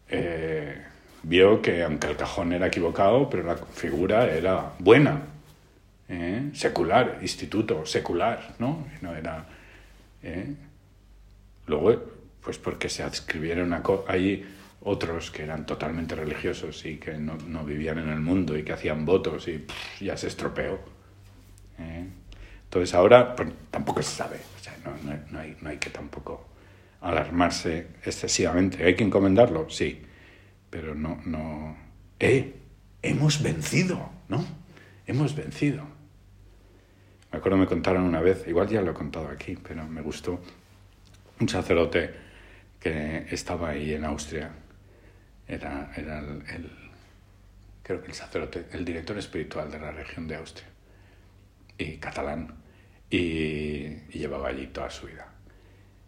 eh, 0.09 0.83
vio 1.23 1.61
que 1.61 1.83
aunque 1.83 2.09
el 2.09 2.17
cajón 2.17 2.53
era 2.53 2.69
equivocado, 2.69 3.29
pero 3.29 3.45
la 3.45 3.57
figura 3.57 4.31
era 4.31 4.73
buena, 4.79 5.23
eh, 6.09 6.51
secular, 6.55 7.19
instituto 7.23 7.87
secular, 7.87 8.55
¿no? 8.59 8.87
no 9.01 9.15
era... 9.15 9.47
luego, 11.67 12.03
pues 12.43 12.59
porque 12.59 12.89
se 12.89 13.03
adscribieron 13.03 13.75
ahí 14.09 14.45
otros 14.83 15.31
que 15.31 15.43
eran 15.43 15.67
totalmente 15.67 16.15
religiosos 16.15 16.85
y 16.87 16.97
que 16.97 17.13
no, 17.19 17.37
no 17.47 17.65
vivían 17.65 17.99
en 17.99 18.09
el 18.09 18.21
mundo 18.21 18.57
y 18.57 18.63
que 18.63 18.73
hacían 18.73 19.05
votos 19.05 19.47
y 19.49 19.67
ya 20.01 20.17
se 20.17 20.29
estropeó. 20.29 21.00
¿Eh? 21.81 22.07
Entonces 22.65 22.95
ahora 22.95 23.35
pues, 23.35 23.49
tampoco 23.71 24.03
se 24.03 24.17
sabe, 24.17 24.37
o 24.37 24.63
sea, 24.63 24.77
no, 24.85 24.93
no, 25.31 25.39
hay, 25.39 25.57
no 25.61 25.71
hay 25.71 25.79
que 25.79 25.91
tampoco 25.91 26.47
alarmarse 27.01 27.89
excesivamente. 28.05 28.85
¿Hay 28.85 28.95
que 28.95 29.05
encomendarlo? 29.05 29.69
Sí, 29.71 30.03
pero 30.69 30.95
no, 30.95 31.21
no... 31.25 31.77
¡Eh! 32.19 32.55
Hemos 33.03 33.43
vencido, 33.43 34.11
¿no? 34.29 34.45
Hemos 35.07 35.35
vencido. 35.35 35.85
Me 37.33 37.39
acuerdo 37.39 37.59
me 37.59 37.67
contaron 37.67 38.03
una 38.03 38.21
vez, 38.21 38.47
igual 38.47 38.69
ya 38.69 38.83
lo 38.83 38.91
he 38.91 38.95
contado 38.95 39.29
aquí, 39.29 39.57
pero 39.57 39.87
me 39.87 40.03
gustó, 40.03 40.41
un 41.41 41.49
sacerdote 41.49 42.11
que 42.79 43.27
estaba 43.31 43.71
ahí 43.71 43.95
en 43.95 44.05
Austria 44.05 44.51
era, 45.47 45.93
era 45.97 46.19
el, 46.19 46.71
creo 47.83 48.03
que 48.03 48.09
el 48.09 48.15
sacerdote, 48.15 48.67
el 48.73 48.85
director 48.85 49.17
espiritual 49.17 49.71
de 49.71 49.79
la 49.79 49.91
región 49.93 50.27
de 50.27 50.37
Austria, 50.37 50.69
y 51.81 51.97
catalán, 51.97 52.55
y, 53.11 53.97
llevaba 54.13 54.49
allí 54.49 54.67
toda 54.69 54.91
su 54.91 55.07
vida. 55.07 55.33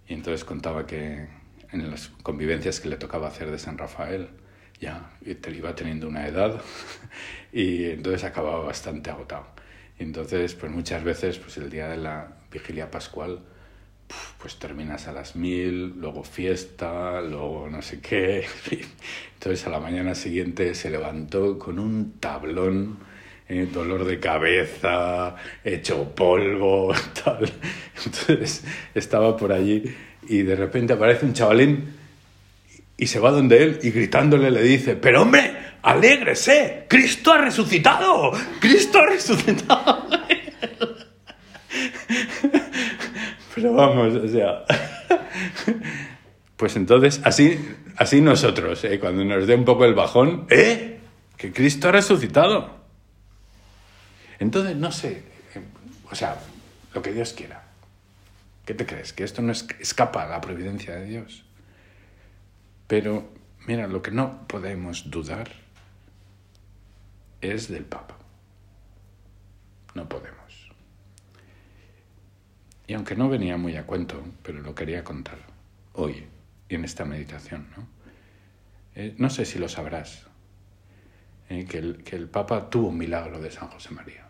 Y 0.07 0.15
entonces 0.15 0.45
contaba 0.45 0.87
que 0.87 1.29
en 1.73 1.91
las 1.91 2.09
convivencias 2.23 2.81
que 2.81 2.89
le 2.89 2.97
tocaba 2.97 3.29
hacer 3.29 3.51
de 3.51 3.59
San 3.59 3.79
Rafael, 3.79 4.29
ya 4.81 5.13
iba 5.25 5.75
teniendo 5.75 6.09
una 6.09 6.27
edad 6.27 6.61
y 7.53 7.85
entonces 7.91 8.25
acababa 8.25 8.65
bastante 8.65 9.11
agotado. 9.11 9.47
Entonces, 9.99 10.55
pues 10.55 10.73
muchas 10.73 11.05
veces, 11.05 11.39
pues 11.39 11.57
el 11.57 11.71
día 11.71 11.89
de 11.89 11.97
la 11.97 12.37
vigilia 12.51 12.91
pascual, 12.91 13.41
pues 14.39 14.59
terminas 14.59 15.07
a 15.09 15.13
las 15.13 15.37
mil, 15.37 15.95
luego 15.99 16.25
fiesta, 16.25 17.21
luego 17.23 17.69
no 17.71 17.81
sé 17.81 18.01
qué. 18.01 18.45
Entonces 19.35 19.67
a 19.67 19.71
la 19.71 19.81
mañana 19.81 20.15
siguiente 20.15 20.75
se 20.75 20.91
levantó 20.91 21.59
con 21.59 21.79
un 21.79 22.19
tablón, 22.19 22.99
eh, 23.49 23.69
dolor 23.73 24.05
de 24.05 24.19
cabeza, 24.19 25.37
hecho 25.65 26.15
polvo, 26.15 26.93
tal. 27.25 27.51
Entonces 28.05 28.65
estaba 28.95 29.37
por 29.37 29.53
allí 29.53 29.85
y 30.29 30.43
de 30.43 30.57
repente 30.57 30.93
aparece 30.93 31.27
un 31.27 31.33
chavalín 31.33 31.95
y 32.97 33.07
se 33.07 33.19
va 33.19 33.31
donde 33.31 33.63
él 33.63 33.79
y 33.83 33.91
gritándole 33.91 34.51
le 34.51 34.63
dice, 34.63 34.97
pero 34.97 35.23
hombre, 35.23 35.53
alégrese, 35.83 36.85
Cristo 36.89 37.33
ha 37.33 37.39
resucitado, 37.39 38.33
Cristo 38.61 38.99
ha 39.01 39.07
resucitado. 39.07 40.07
Pero 43.55 43.75
vamos, 43.75 44.15
o 44.15 44.29
sea. 44.29 44.65
Pues 46.57 46.77
entonces, 46.77 47.21
así, 47.25 47.59
así 47.97 48.21
nosotros, 48.21 48.85
¿eh? 48.85 49.01
cuando 49.01 49.25
nos 49.25 49.47
dé 49.47 49.55
un 49.55 49.65
poco 49.65 49.85
el 49.85 49.95
bajón, 49.95 50.47
¡eh! 50.49 51.01
Que 51.37 51.53
Cristo 51.53 51.89
ha 51.89 51.93
resucitado. 51.93 52.82
Entonces, 54.43 54.75
no 54.75 54.91
sé, 54.91 55.23
o 56.11 56.17
sea, 56.17 56.37
lo 56.93 57.01
que 57.01 57.13
Dios 57.13 57.33
quiera. 57.33 57.63
¿Qué 58.67 58.75
te 58.75 58.85
crees? 58.85 59.13
Que 59.13 59.23
esto 59.23 59.41
no 59.41 59.53
escapa 59.53 60.25
a 60.25 60.29
la 60.29 60.41
providencia 60.41 60.97
de 60.97 61.05
Dios. 61.05 61.45
Pero, 62.89 63.33
mira, 63.69 63.87
lo 63.87 64.03
que 64.03 64.11
no 64.11 64.49
podemos 64.49 65.13
dudar 65.13 65.53
es 67.41 67.69
del 67.69 67.85
Papa. 67.85 68.17
no 69.95 70.09
podemos. 70.09 70.73
Y 72.89 72.95
aunque 72.95 73.15
no 73.15 73.29
venía 73.29 73.57
muy 73.57 73.77
a 73.77 73.87
cuento, 73.87 74.25
pero 74.43 74.59
lo 74.61 74.75
quería 74.75 75.05
contar 75.05 75.39
hoy 75.93 76.27
y 76.69 76.75
en 76.75 76.85
esta 76.85 77.05
meditación, 77.05 77.69
¿no? 77.77 77.87
Eh, 78.97 79.15
no 79.19 79.31
sé 79.31 79.45
si 79.45 79.61
lo 79.61 79.69
sabrás, 79.69 80.27
eh, 81.49 81.65
que, 81.65 81.79
el, 81.79 82.03
que 82.03 82.17
el 82.17 82.29
Papa 82.29 82.69
tuvo 82.69 82.89
un 82.89 82.99
milagro 82.99 83.39
de 83.39 83.53
San 83.53 83.69
José 83.69 83.95
María. 83.95 84.22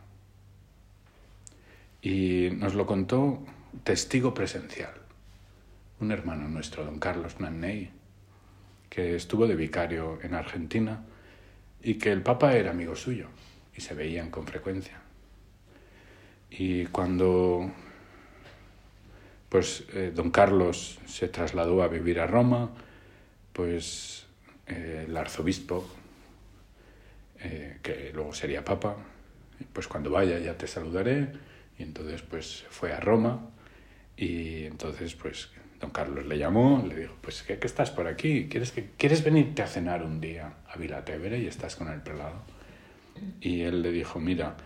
Y 2.02 2.50
nos 2.50 2.74
lo 2.74 2.84
contó 2.84 3.42
testigo 3.84 4.34
presencial, 4.34 4.92
un 6.00 6.10
hermano 6.10 6.48
nuestro, 6.48 6.84
don 6.84 6.98
Carlos 6.98 7.40
Nanney, 7.40 7.90
que 8.90 9.16
estuvo 9.16 9.46
de 9.46 9.54
vicario 9.54 10.18
en 10.22 10.34
Argentina 10.34 11.04
y 11.82 11.94
que 11.94 12.12
el 12.12 12.22
Papa 12.22 12.54
era 12.54 12.72
amigo 12.72 12.96
suyo 12.96 13.28
y 13.76 13.80
se 13.80 13.94
veían 13.94 14.30
con 14.30 14.46
frecuencia. 14.46 15.00
Y 16.50 16.86
cuando 16.86 17.70
pues 19.52 19.84
eh, 19.92 20.10
don 20.14 20.30
Carlos 20.30 20.98
se 21.04 21.28
trasladó 21.28 21.82
a 21.82 21.88
vivir 21.88 22.20
a 22.20 22.26
Roma, 22.26 22.70
pues 23.52 24.24
eh, 24.66 25.04
el 25.06 25.14
arzobispo, 25.14 25.86
eh, 27.38 27.76
que 27.82 28.12
luego 28.14 28.32
sería 28.32 28.64
papa, 28.64 28.96
pues 29.74 29.88
cuando 29.88 30.08
vaya 30.08 30.38
ya 30.38 30.56
te 30.56 30.66
saludaré, 30.66 31.32
y 31.82 31.84
entonces 31.84 32.22
pues 32.22 32.64
fue 32.70 32.92
a 32.92 33.00
Roma, 33.00 33.50
y 34.16 34.64
entonces 34.64 35.16
pues 35.16 35.50
don 35.80 35.90
Carlos 35.90 36.24
le 36.26 36.38
llamó, 36.38 36.84
le 36.86 36.94
dijo, 36.94 37.14
pues 37.20 37.42
¿qué, 37.42 37.58
estás 37.60 37.90
por 37.90 38.06
aquí? 38.06 38.46
¿Quieres, 38.48 38.70
que, 38.70 38.90
¿Quieres 38.96 39.24
venirte 39.24 39.62
a 39.62 39.66
cenar 39.66 40.04
un 40.04 40.20
día 40.20 40.54
a 40.68 40.76
Vilatevere 40.76 41.40
y 41.40 41.48
estás 41.48 41.74
con 41.74 41.88
el 41.88 42.00
prelado? 42.00 42.36
Y 43.40 43.62
él 43.62 43.82
le 43.82 43.90
dijo, 43.90 44.20
mira, 44.20 44.56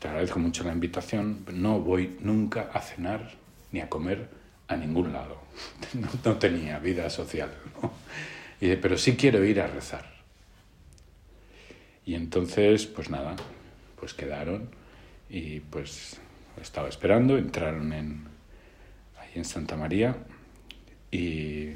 te 0.00 0.08
agradezco 0.08 0.40
mucho 0.40 0.64
la 0.64 0.72
invitación, 0.72 1.46
no 1.52 1.78
voy 1.78 2.16
nunca 2.20 2.70
a 2.72 2.80
cenar 2.80 3.30
ni 3.70 3.80
a 3.80 3.88
comer 3.88 4.28
a 4.66 4.76
ningún 4.76 5.12
lado. 5.12 5.38
No, 6.24 6.36
tenía 6.38 6.80
vida 6.80 7.08
social. 7.08 7.52
Y 8.60 8.74
pero 8.76 8.98
sí 8.98 9.14
quiero 9.14 9.44
ir 9.44 9.60
a 9.60 9.68
rezar. 9.68 10.12
Y 12.04 12.16
entonces, 12.16 12.86
pues 12.86 13.10
nada, 13.10 13.36
pues 14.00 14.12
quedaron 14.12 14.68
y 15.30 15.60
pues 15.60 16.18
estaba 16.60 16.88
esperando, 16.88 17.36
entraron 17.36 17.92
en, 17.92 18.24
ahí 19.18 19.30
en 19.34 19.44
Santa 19.44 19.76
María 19.76 20.16
y, 21.10 21.70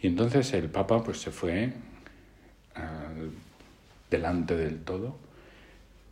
y 0.00 0.02
entonces 0.02 0.52
el 0.52 0.70
Papa 0.70 1.02
pues 1.02 1.20
se 1.20 1.30
fue 1.30 1.72
delante 4.10 4.56
del 4.56 4.82
todo 4.84 5.18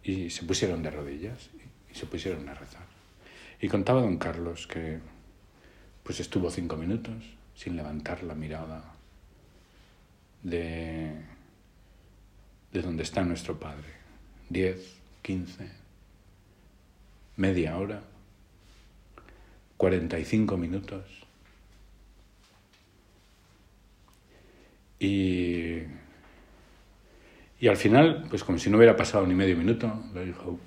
y 0.02 0.30
se 0.30 0.44
pusieron 0.44 0.82
de 0.82 0.90
rodillas 0.90 1.50
y 1.90 1.94
se 1.94 2.06
pusieron 2.06 2.48
a 2.48 2.54
rezar. 2.54 2.86
Y 3.60 3.68
contaba 3.68 4.00
don 4.00 4.18
Carlos 4.18 4.66
que 4.66 4.98
pues 6.02 6.18
estuvo 6.20 6.50
cinco 6.50 6.76
minutos 6.76 7.14
sin 7.54 7.76
levantar 7.76 8.22
la 8.24 8.34
mirada 8.34 8.94
de, 10.42 11.12
de 12.72 12.82
donde 12.82 13.04
está 13.04 13.22
nuestro 13.22 13.58
Padre. 13.60 13.88
Diez, 14.48 14.96
quince, 15.22 15.70
media 17.36 17.76
hora, 17.76 18.02
cuarenta 19.76 20.18
y 20.18 20.24
cinco 20.24 20.56
minutos. 20.56 21.04
Y, 24.98 25.78
y 27.60 27.68
al 27.68 27.76
final, 27.76 28.26
pues 28.30 28.44
como 28.44 28.58
si 28.58 28.70
no 28.70 28.76
hubiera 28.76 28.96
pasado 28.96 29.26
ni 29.26 29.34
medio 29.34 29.56
minuto, 29.56 30.04
le 30.14 30.26
dijo, 30.26 30.58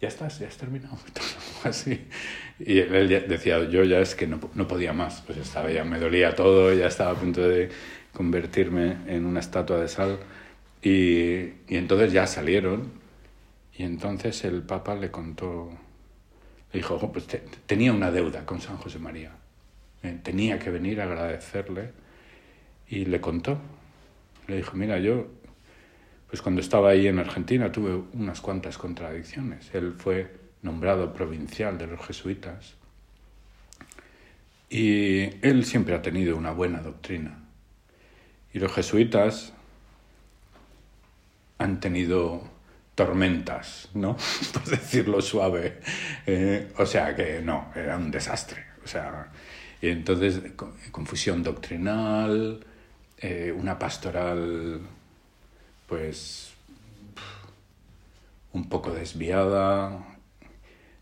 ya 0.00 0.08
estás, 0.08 0.38
ya 0.38 0.48
has 0.48 0.56
terminado. 0.56 0.96
Así. 1.64 2.06
Y 2.58 2.78
él 2.78 3.08
decía, 3.28 3.68
yo 3.68 3.84
ya 3.84 3.98
es 3.98 4.14
que 4.14 4.26
no, 4.26 4.38
no, 4.54 4.68
podía 4.68 4.92
más, 4.92 5.22
pues 5.26 5.38
estaba 5.38 5.70
ya, 5.70 5.84
me 5.84 5.98
dolía 5.98 6.34
todo, 6.34 6.72
ya 6.72 6.86
estaba 6.86 7.12
a 7.12 7.14
punto 7.14 7.46
de 7.46 7.70
convertirme 8.12 8.96
en 9.06 9.26
una 9.26 9.40
estatua 9.40 9.78
de 9.78 9.88
sal. 9.88 10.18
Y, 10.82 11.52
y 11.68 11.76
entonces 11.76 12.12
ya 12.12 12.26
salieron 12.26 13.00
y 13.76 13.82
entonces 13.82 14.44
el 14.44 14.62
Papa 14.62 14.94
le 14.94 15.10
contó, 15.10 15.70
le 16.72 16.78
dijo, 16.78 17.12
pues 17.12 17.26
tenía 17.66 17.92
una 17.92 18.10
deuda 18.10 18.46
con 18.46 18.60
San 18.60 18.76
José 18.76 18.98
María, 18.98 19.32
eh, 20.02 20.18
tenía 20.22 20.58
que 20.58 20.70
venir 20.70 21.00
a 21.00 21.04
agradecerle 21.04 21.90
y 22.88 23.04
le 23.04 23.20
contó, 23.20 23.58
le 24.46 24.56
dijo, 24.56 24.76
mira, 24.76 24.98
yo 24.98 25.28
pues 26.30 26.42
cuando 26.42 26.60
estaba 26.60 26.90
ahí 26.90 27.08
en 27.08 27.18
Argentina 27.18 27.72
tuve 27.72 28.02
unas 28.12 28.40
cuantas 28.40 28.78
contradicciones. 28.78 29.74
Él 29.74 29.94
fue 29.98 30.32
nombrado 30.62 31.12
provincial 31.12 31.76
de 31.76 31.88
los 31.88 32.06
jesuitas 32.06 32.76
y 34.68 35.22
él 35.44 35.64
siempre 35.64 35.96
ha 35.96 36.02
tenido 36.02 36.36
una 36.36 36.52
buena 36.52 36.80
doctrina. 36.80 37.36
Y 38.52 38.60
los 38.60 38.72
jesuitas 38.72 39.52
han 41.58 41.80
tenido 41.80 42.48
tormentas, 43.00 43.88
¿no? 43.94 44.14
Por 44.52 44.64
decirlo 44.64 45.22
suave. 45.22 45.80
Eh, 46.26 46.70
o 46.76 46.84
sea 46.84 47.16
que 47.16 47.40
no, 47.40 47.72
era 47.74 47.96
un 47.96 48.10
desastre. 48.10 48.62
O 48.84 48.86
sea, 48.86 49.32
y 49.80 49.88
entonces 49.88 50.38
confusión 50.92 51.42
doctrinal, 51.42 52.62
eh, 53.16 53.54
una 53.56 53.78
pastoral 53.78 54.82
pues 55.86 56.52
un 58.52 58.68
poco 58.68 58.90
desviada, 58.90 60.04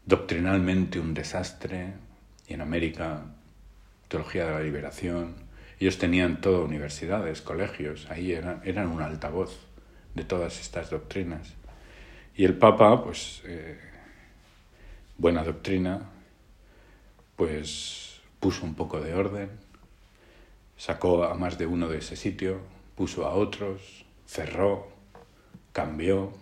doctrinalmente 0.06 1.00
un 1.00 1.14
desastre, 1.14 1.94
y 2.46 2.54
en 2.54 2.61
América 2.61 3.24
teología 4.06 4.46
de 4.46 4.52
la 4.52 4.61
liberación. 4.61 5.34
Ellos 5.80 5.98
tenían 5.98 6.40
todo 6.40 6.64
universidades, 6.64 7.42
colegios, 7.42 8.06
ahí 8.08 8.30
eran, 8.32 8.61
eran 8.64 8.87
un 8.87 9.02
altavoz 9.02 9.66
de 10.14 10.22
todas 10.22 10.61
estas 10.61 10.90
doctrinas. 10.90 11.57
Y 12.38 12.44
el 12.44 12.57
Papa, 12.57 13.03
pues, 13.03 13.42
eh, 13.46 13.77
buena 15.16 15.42
doctrina, 15.42 16.09
pues 17.35 18.20
puso 18.38 18.64
un 18.64 18.77
poco 18.77 19.01
de 19.01 19.12
orden, 19.12 19.51
sacó 20.77 21.24
a 21.24 21.35
más 21.35 21.59
de 21.59 21.66
uno 21.66 21.88
de 21.88 21.98
ese 21.98 22.14
sitio, 22.14 22.61
puso 22.94 23.27
a 23.27 23.35
otros, 23.35 24.05
cerró, 24.24 24.87
cambió. 25.72 26.33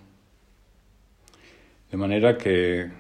De 1.91 1.97
manera 1.97 2.37
que, 2.37 2.91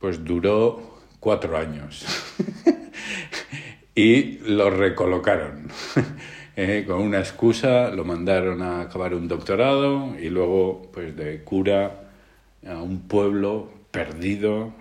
pues 0.00 0.24
duró 0.24 0.98
cuatro 1.20 1.56
años. 1.56 2.04
y 3.94 4.38
lo 4.38 4.68
recolocaron. 4.68 5.70
Eh, 6.58 6.84
con 6.86 7.02
una 7.02 7.18
excusa 7.18 7.90
lo 7.90 8.06
mandaron 8.06 8.62
a 8.62 8.80
acabar 8.80 9.12
un 9.12 9.28
doctorado 9.28 10.18
y 10.18 10.30
luego, 10.30 10.90
pues 10.90 11.14
de 11.14 11.44
cura 11.44 12.08
a 12.66 12.80
un 12.80 13.02
pueblo 13.06 13.70
perdido 13.90 14.72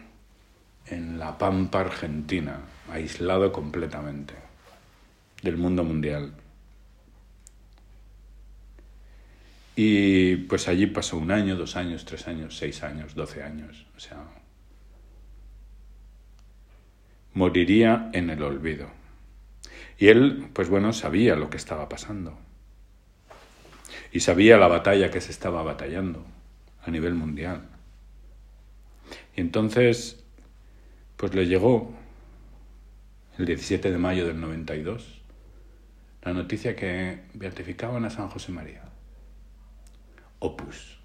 en 0.87 1.19
la 1.19 1.37
pampa 1.37 1.81
argentina, 1.81 2.61
aislado 2.89 3.51
completamente 3.51 4.35
del 5.41 5.57
mundo 5.57 5.83
mundial. 5.83 6.33
Y 9.75 10.37
pues 10.37 10.69
allí 10.69 10.87
pasó 10.87 11.17
un 11.17 11.31
año, 11.31 11.57
dos 11.57 11.75
años, 11.75 12.05
tres 12.05 12.27
años, 12.29 12.57
seis 12.57 12.83
años, 12.83 13.15
doce 13.15 13.43
años. 13.43 13.85
O 13.97 13.99
sea, 13.99 14.23
moriría 17.33 18.09
en 18.13 18.29
el 18.29 18.41
olvido. 18.41 19.04
Y 19.97 20.07
él, 20.07 20.49
pues 20.53 20.69
bueno, 20.69 20.93
sabía 20.93 21.35
lo 21.35 21.49
que 21.49 21.57
estaba 21.57 21.89
pasando. 21.89 22.37
Y 24.11 24.21
sabía 24.21 24.57
la 24.57 24.67
batalla 24.67 25.11
que 25.11 25.21
se 25.21 25.31
estaba 25.31 25.63
batallando 25.63 26.25
a 26.83 26.91
nivel 26.91 27.13
mundial. 27.13 27.67
Y 29.35 29.41
entonces, 29.41 30.23
pues 31.17 31.33
le 31.33 31.47
llegó 31.47 31.93
el 33.37 33.45
17 33.45 33.91
de 33.91 33.97
mayo 33.97 34.25
del 34.25 34.39
92 34.39 35.21
la 36.23 36.33
noticia 36.33 36.75
que 36.75 37.19
beatificaban 37.33 38.03
a 38.03 38.09
San 38.09 38.29
José 38.29 38.51
María 38.51 38.81
opus. 40.39 40.97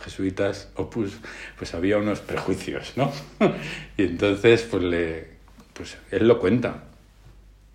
Jesuitas, 0.00 0.70
opus, 0.74 1.12
pues 1.56 1.74
había 1.74 1.98
unos 1.98 2.20
prejuicios, 2.20 2.94
¿no? 2.96 3.12
y 3.96 4.04
entonces, 4.04 4.62
pues, 4.62 4.82
le, 4.82 5.28
pues 5.72 5.96
él 6.10 6.26
lo 6.26 6.40
cuenta, 6.40 6.84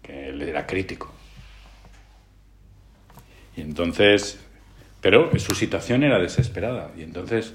que 0.07 0.29
él 0.29 0.41
era 0.41 0.65
crítico. 0.65 1.13
Y 3.55 3.61
entonces, 3.61 4.39
pero 5.01 5.37
su 5.37 5.53
situación 5.53 6.03
era 6.03 6.17
desesperada. 6.17 6.91
Y 6.97 7.03
entonces, 7.03 7.53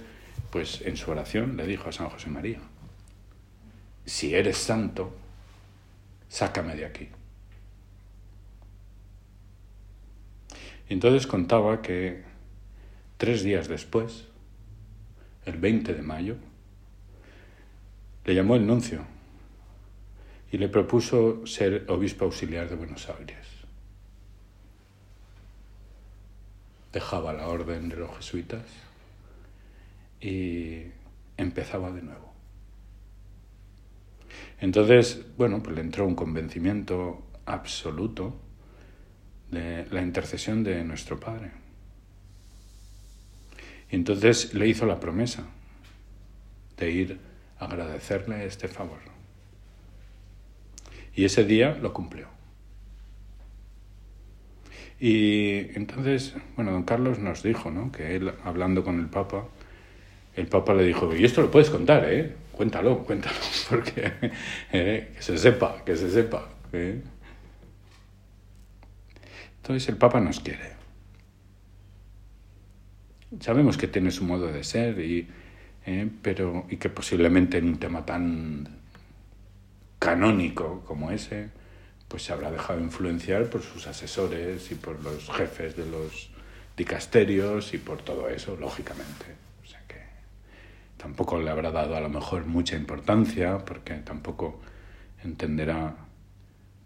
pues 0.51 0.83
en 0.83 0.97
su 0.97 1.11
oración 1.11 1.57
le 1.57 1.67
dijo 1.67 1.89
a 1.89 1.93
San 1.93 2.09
José 2.09 2.31
María, 2.31 2.61
si 4.05 4.35
eres 4.35 4.59
santo, 4.59 5.17
sácame 6.29 6.77
de 6.77 6.85
aquí. 6.85 7.09
Y 10.89 10.93
entonces 10.93 11.27
contaba 11.27 11.81
que 11.81 12.31
Tres 13.23 13.45
días 13.45 13.69
después, 13.69 14.25
el 15.47 15.57
20 15.57 15.95
de 15.95 16.03
mayo, 16.03 16.35
le 18.25 18.35
llamó 18.35 18.57
el 18.57 18.67
nuncio 18.67 19.05
y 20.53 20.59
le 20.59 20.69
propuso 20.69 21.47
ser 21.47 21.87
obispo 21.89 22.27
auxiliar 22.27 22.69
de 22.69 22.77
Buenos 22.77 23.09
Aires. 23.09 23.49
Dejaba 26.93 27.33
la 27.33 27.49
orden 27.49 27.89
de 27.89 27.97
los 27.97 28.15
jesuitas 28.19 28.63
y 30.21 30.83
empezaba 31.39 31.91
de 31.91 32.03
nuevo. 32.03 32.35
Entonces, 34.61 35.25
bueno, 35.39 35.63
pues 35.63 35.75
le 35.75 35.81
entró 35.81 36.07
un 36.07 36.15
convencimiento 36.15 37.27
absoluto 37.47 38.39
de 39.51 39.87
la 39.91 40.03
intercesión 40.03 40.63
de 40.63 40.85
nuestro 40.85 41.19
Padre. 41.19 41.51
Y 43.91 43.97
entonces 43.97 44.53
le 44.53 44.69
hizo 44.69 44.85
la 44.85 45.01
promesa 45.01 45.47
de 46.77 46.91
ir 46.91 47.21
a 47.59 47.65
agradecerle 47.65 48.45
este 48.45 48.69
favor. 48.69 49.12
Y 51.15 51.25
ese 51.25 51.45
día 51.45 51.79
lo 51.81 51.93
cumplió. 51.93 52.29
Y 54.99 55.77
entonces, 55.77 56.35
bueno, 56.55 56.71
don 56.71 56.85
Carlos 56.85 57.19
nos 57.19 57.43
dijo, 57.43 57.73
¿no? 57.73 57.91
Que 57.91 58.15
él, 58.15 58.33
hablando 58.45 58.85
con 58.85 59.01
el 59.01 59.07
Papa, 59.07 59.49
el 60.37 60.47
Papa 60.47 60.75
le 60.75 60.85
dijo, 60.85 61.15
y 61.15 61.25
esto 61.25 61.43
lo 61.43 61.51
puedes 61.51 61.71
contar, 61.71 62.07
¿eh? 62.09 62.33
Cuéntalo, 62.53 62.99
cuéntalo, 62.99 63.37
porque 63.69 64.13
eh, 64.73 65.13
que 65.17 65.23
se 65.23 65.39
sepa, 65.39 65.85
que 65.85 65.97
se 65.97 66.09
sepa. 66.09 66.49
¿eh? 66.73 67.03
Entonces 69.57 69.89
el 69.89 69.97
Papa 69.97 70.21
nos 70.21 70.39
quiere. 70.39 70.73
Sabemos 73.41 73.77
que 73.77 73.89
tiene 73.89 74.13
su 74.13 74.25
modo 74.25 74.47
de 74.47 74.63
ser, 74.63 75.01
y, 75.01 75.27
¿eh? 75.85 76.09
pero, 76.23 76.67
y 76.71 76.77
que 76.77 76.91
posiblemente 76.91 77.59
en 77.59 77.65
un 77.67 77.79
tema 77.79 78.07
tan 78.07 78.82
canónico 80.03 80.83
como 80.85 81.13
ese, 81.13 81.51
pues 82.09 82.25
se 82.25 82.33
habrá 82.33 82.51
dejado 82.51 82.81
influenciar 82.81 83.49
por 83.49 83.63
sus 83.63 83.87
asesores 83.87 84.73
y 84.73 84.75
por 84.75 85.01
los 85.01 85.31
jefes 85.31 85.77
de 85.77 85.87
los 85.87 86.31
dicasterios 86.77 87.73
y 87.73 87.79
por 87.79 88.03
todo 88.03 88.29
eso, 88.29 88.57
lógicamente. 88.57 89.27
O 89.63 89.67
sea 89.67 89.81
que 89.87 90.01
tampoco 90.97 91.39
le 91.41 91.49
habrá 91.51 91.71
dado 91.71 91.95
a 91.97 92.01
lo 92.01 92.09
mejor 92.09 92.47
mucha 92.47 92.75
importancia, 92.75 93.59
porque 93.59 93.95
tampoco 93.95 94.61
entenderá 95.23 95.95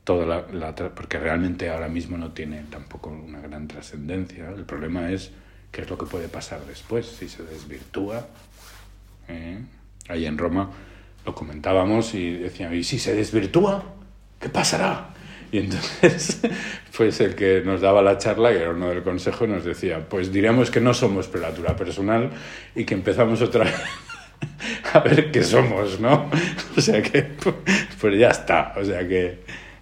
toda 0.05 0.27
la, 0.27 0.47
la 0.53 0.75
porque 0.75 1.19
realmente 1.19 1.71
ahora 1.71 1.89
mismo 1.89 2.19
no 2.19 2.33
tiene 2.33 2.65
tampoco 2.71 3.09
una 3.09 3.41
gran 3.41 3.67
trascendencia. 3.67 4.51
El 4.51 4.67
problema 4.67 5.11
es 5.11 5.33
qué 5.73 5.81
es 5.81 5.89
lo 5.89 5.97
que 5.97 6.05
puede 6.05 6.29
pasar 6.29 6.67
después, 6.67 7.07
si 7.07 7.31
se 7.31 7.45
desvirtúa. 7.45 8.27
¿eh? 9.29 9.59
Ahí 10.07 10.27
en 10.27 10.37
Roma 10.37 10.71
lo 11.27 11.35
comentábamos 11.35 12.15
y 12.15 12.35
decían, 12.35 12.73
¿y 12.73 12.85
si 12.85 13.01
se 13.01 13.15
desvirtúa? 13.15 13.83
¿Qué 14.41 14.49
pasará? 14.49 15.11
Y 15.51 15.59
entonces, 15.59 16.41
pues 16.97 17.21
el 17.21 17.35
que 17.35 17.63
nos 17.65 17.81
daba 17.81 18.01
la 18.01 18.17
charla, 18.17 18.51
que 18.51 18.61
era 18.61 18.71
uno 18.71 18.89
del 18.89 19.03
consejo, 19.03 19.47
nos 19.47 19.65
decía, 19.65 20.09
pues 20.09 20.33
diríamos 20.33 20.71
que 20.71 20.81
no 20.81 20.95
somos 20.95 21.27
prelatura 21.27 21.75
personal 21.75 22.31
y 22.77 22.85
que 22.85 22.95
empezamos 22.95 23.43
otra 23.43 23.65
vez 23.65 23.75
a 24.93 25.01
ver 25.01 25.33
qué 25.33 25.43
somos, 25.43 26.01
¿no? 26.01 26.31
O 26.77 26.81
sea 26.81 27.03
que, 27.03 27.23
pues 28.01 28.19
ya 28.19 28.29
está, 28.29 28.73
o 28.77 28.85
sea 28.85 29.07
que... 29.07 29.41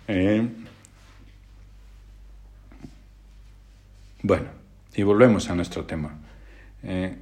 Eh. 0.08 0.48
Bueno, 4.22 4.46
y 4.94 5.02
volvemos 5.02 5.50
a 5.50 5.54
nuestro 5.54 5.84
tema. 5.84 6.16
Eh, 6.82 7.14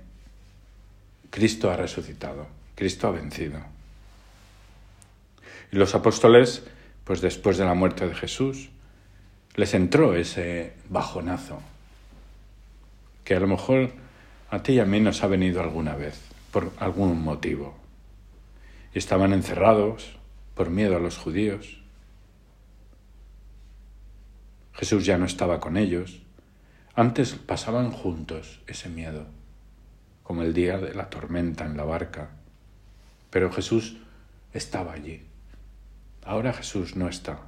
Cristo 1.30 1.70
ha 1.70 1.76
resucitado, 1.76 2.46
Cristo 2.76 3.08
ha 3.08 3.12
vencido. 3.12 3.71
Y 5.72 5.76
los 5.76 5.96
apóstoles 5.96 6.62
pues 7.04 7.20
después 7.20 7.58
de 7.58 7.64
la 7.64 7.74
muerte 7.74 8.06
de 8.06 8.14
Jesús, 8.14 8.70
les 9.54 9.74
entró 9.74 10.14
ese 10.14 10.74
bajonazo, 10.88 11.60
que 13.24 13.34
a 13.34 13.40
lo 13.40 13.48
mejor 13.48 13.92
a 14.50 14.62
ti 14.62 14.74
y 14.74 14.80
a 14.80 14.84
mí 14.84 15.00
nos 15.00 15.22
ha 15.22 15.26
venido 15.26 15.60
alguna 15.60 15.94
vez, 15.94 16.20
por 16.50 16.70
algún 16.78 17.22
motivo. 17.22 17.76
Estaban 18.94 19.32
encerrados 19.32 20.16
por 20.54 20.70
miedo 20.70 20.96
a 20.96 21.00
los 21.00 21.16
judíos. 21.16 21.80
Jesús 24.74 25.04
ya 25.04 25.18
no 25.18 25.26
estaba 25.26 25.60
con 25.60 25.76
ellos. 25.76 26.22
Antes 26.94 27.32
pasaban 27.34 27.90
juntos 27.90 28.60
ese 28.66 28.88
miedo, 28.88 29.26
como 30.22 30.42
el 30.42 30.52
día 30.52 30.78
de 30.78 30.94
la 30.94 31.08
tormenta 31.08 31.64
en 31.64 31.76
la 31.76 31.84
barca. 31.84 32.30
Pero 33.30 33.50
Jesús 33.50 33.96
estaba 34.52 34.92
allí. 34.92 35.31
Ahora 36.24 36.52
Jesús 36.52 36.96
no 36.96 37.08
está. 37.08 37.40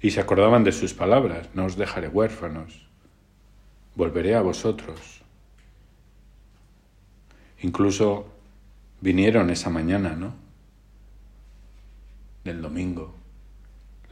Y 0.00 0.10
se 0.10 0.20
acordaban 0.20 0.64
de 0.64 0.72
sus 0.72 0.92
palabras, 0.92 1.48
no 1.54 1.64
os 1.64 1.76
dejaré 1.76 2.08
huérfanos, 2.08 2.86
volveré 3.94 4.34
a 4.34 4.42
vosotros. 4.42 5.22
Incluso 7.60 8.26
vinieron 9.00 9.48
esa 9.48 9.70
mañana, 9.70 10.14
¿no? 10.14 10.34
Del 12.44 12.60
domingo, 12.60 13.14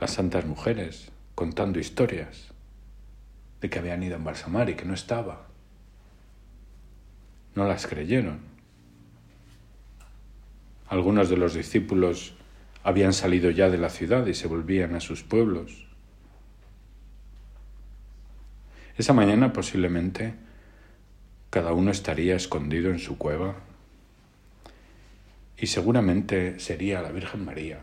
las 0.01 0.13
santas 0.13 0.47
mujeres 0.47 1.11
contando 1.35 1.79
historias 1.79 2.49
de 3.61 3.69
que 3.69 3.79
habían 3.79 4.03
ido 4.03 4.15
a 4.15 4.19
embalsamar 4.19 4.71
y 4.71 4.75
que 4.75 4.85
no 4.85 4.95
estaba. 4.95 5.47
No 7.55 7.67
las 7.67 7.87
creyeron. 7.87 8.52
Algunos 10.93 11.31
de 11.31 11.39
los 11.39 11.55
discípulos 11.55 12.35
habían 12.85 13.15
salido 13.15 13.49
ya 13.49 13.71
de 13.71 13.79
la 13.79 13.89
ciudad 13.89 14.27
y 14.27 14.35
se 14.35 14.47
volvían 14.47 14.95
a 14.95 15.01
sus 15.01 15.23
pueblos. 15.23 15.87
Esa 18.99 19.15
mañana 19.15 19.55
posiblemente 19.55 20.35
cada 21.49 21.73
uno 21.73 21.91
estaría 21.91 22.37
escondido 22.37 22.91
en 22.91 22.99
su 22.99 23.17
cueva 23.17 23.57
y 25.57 25.69
seguramente 25.69 26.61
sería 26.61 27.01
la 27.01 27.11
Virgen 27.11 27.47
María 27.47 27.81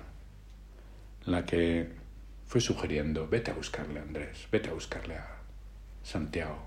la 1.26 1.48
que 1.48 1.89
fue 2.45 2.62
sugiriendo, 2.62 3.28
vete 3.28 3.50
a 3.50 3.56
buscarle 3.56 4.02
a 4.02 4.04
Andrés, 4.04 4.48
vete 4.52 4.69
a 4.69 4.74
buscarle 4.74 5.15
a 5.15 5.28
Santiago. 6.04 6.62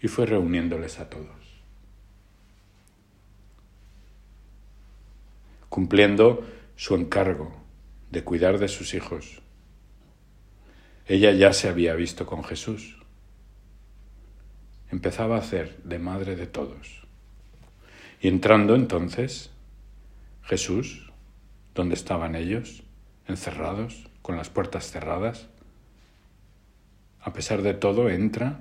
Y 0.00 0.08
fue 0.08 0.24
reuniéndoles 0.24 0.98
a 0.98 1.10
todos. 1.10 1.41
Cumpliendo 5.72 6.46
su 6.76 6.94
encargo 6.96 7.50
de 8.10 8.22
cuidar 8.22 8.58
de 8.58 8.68
sus 8.68 8.92
hijos. 8.92 9.40
Ella 11.06 11.32
ya 11.32 11.54
se 11.54 11.66
había 11.66 11.94
visto 11.94 12.26
con 12.26 12.44
Jesús. 12.44 12.98
Empezaba 14.90 15.36
a 15.36 15.38
hacer 15.38 15.78
de 15.82 15.98
madre 15.98 16.36
de 16.36 16.46
todos. 16.46 17.06
Y 18.20 18.28
entrando 18.28 18.74
entonces, 18.74 19.50
Jesús, 20.42 21.10
donde 21.74 21.94
estaban 21.94 22.34
ellos, 22.34 22.82
encerrados, 23.26 24.10
con 24.20 24.36
las 24.36 24.50
puertas 24.50 24.90
cerradas, 24.90 25.48
a 27.18 27.32
pesar 27.32 27.62
de 27.62 27.72
todo, 27.72 28.10
entra 28.10 28.60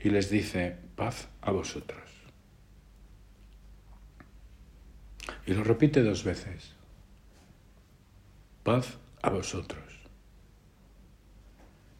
y 0.00 0.08
les 0.08 0.30
dice, 0.30 0.78
paz 0.96 1.28
a 1.42 1.50
vosotros. 1.50 2.01
Y 5.46 5.54
lo 5.54 5.64
repite 5.64 6.02
dos 6.02 6.24
veces. 6.24 6.72
Paz 8.62 8.98
a 9.22 9.30
vosotros. 9.30 9.82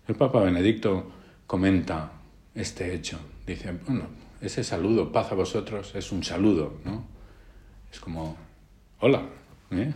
El 0.06 0.14
Papa 0.16 0.40
Benedicto 0.40 1.10
comenta 1.46 2.12
este 2.54 2.94
hecho. 2.94 3.18
Dice, 3.46 3.72
bueno, 3.72 4.06
ese 4.40 4.64
saludo, 4.64 5.12
paz 5.12 5.32
a 5.32 5.34
vosotros, 5.34 5.94
es 5.94 6.12
un 6.12 6.24
saludo, 6.24 6.80
¿no? 6.84 7.06
Es 7.90 8.00
como, 8.00 8.36
hola, 9.00 9.22
¿eh? 9.70 9.92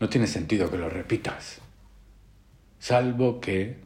No 0.00 0.08
tiene 0.08 0.26
sentido 0.26 0.70
que 0.70 0.78
lo 0.78 0.88
repitas, 0.88 1.60
salvo 2.78 3.40
que 3.40 3.78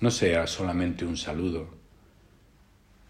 no 0.00 0.10
sea 0.10 0.46
solamente 0.46 1.04
un 1.04 1.16
saludo, 1.16 1.68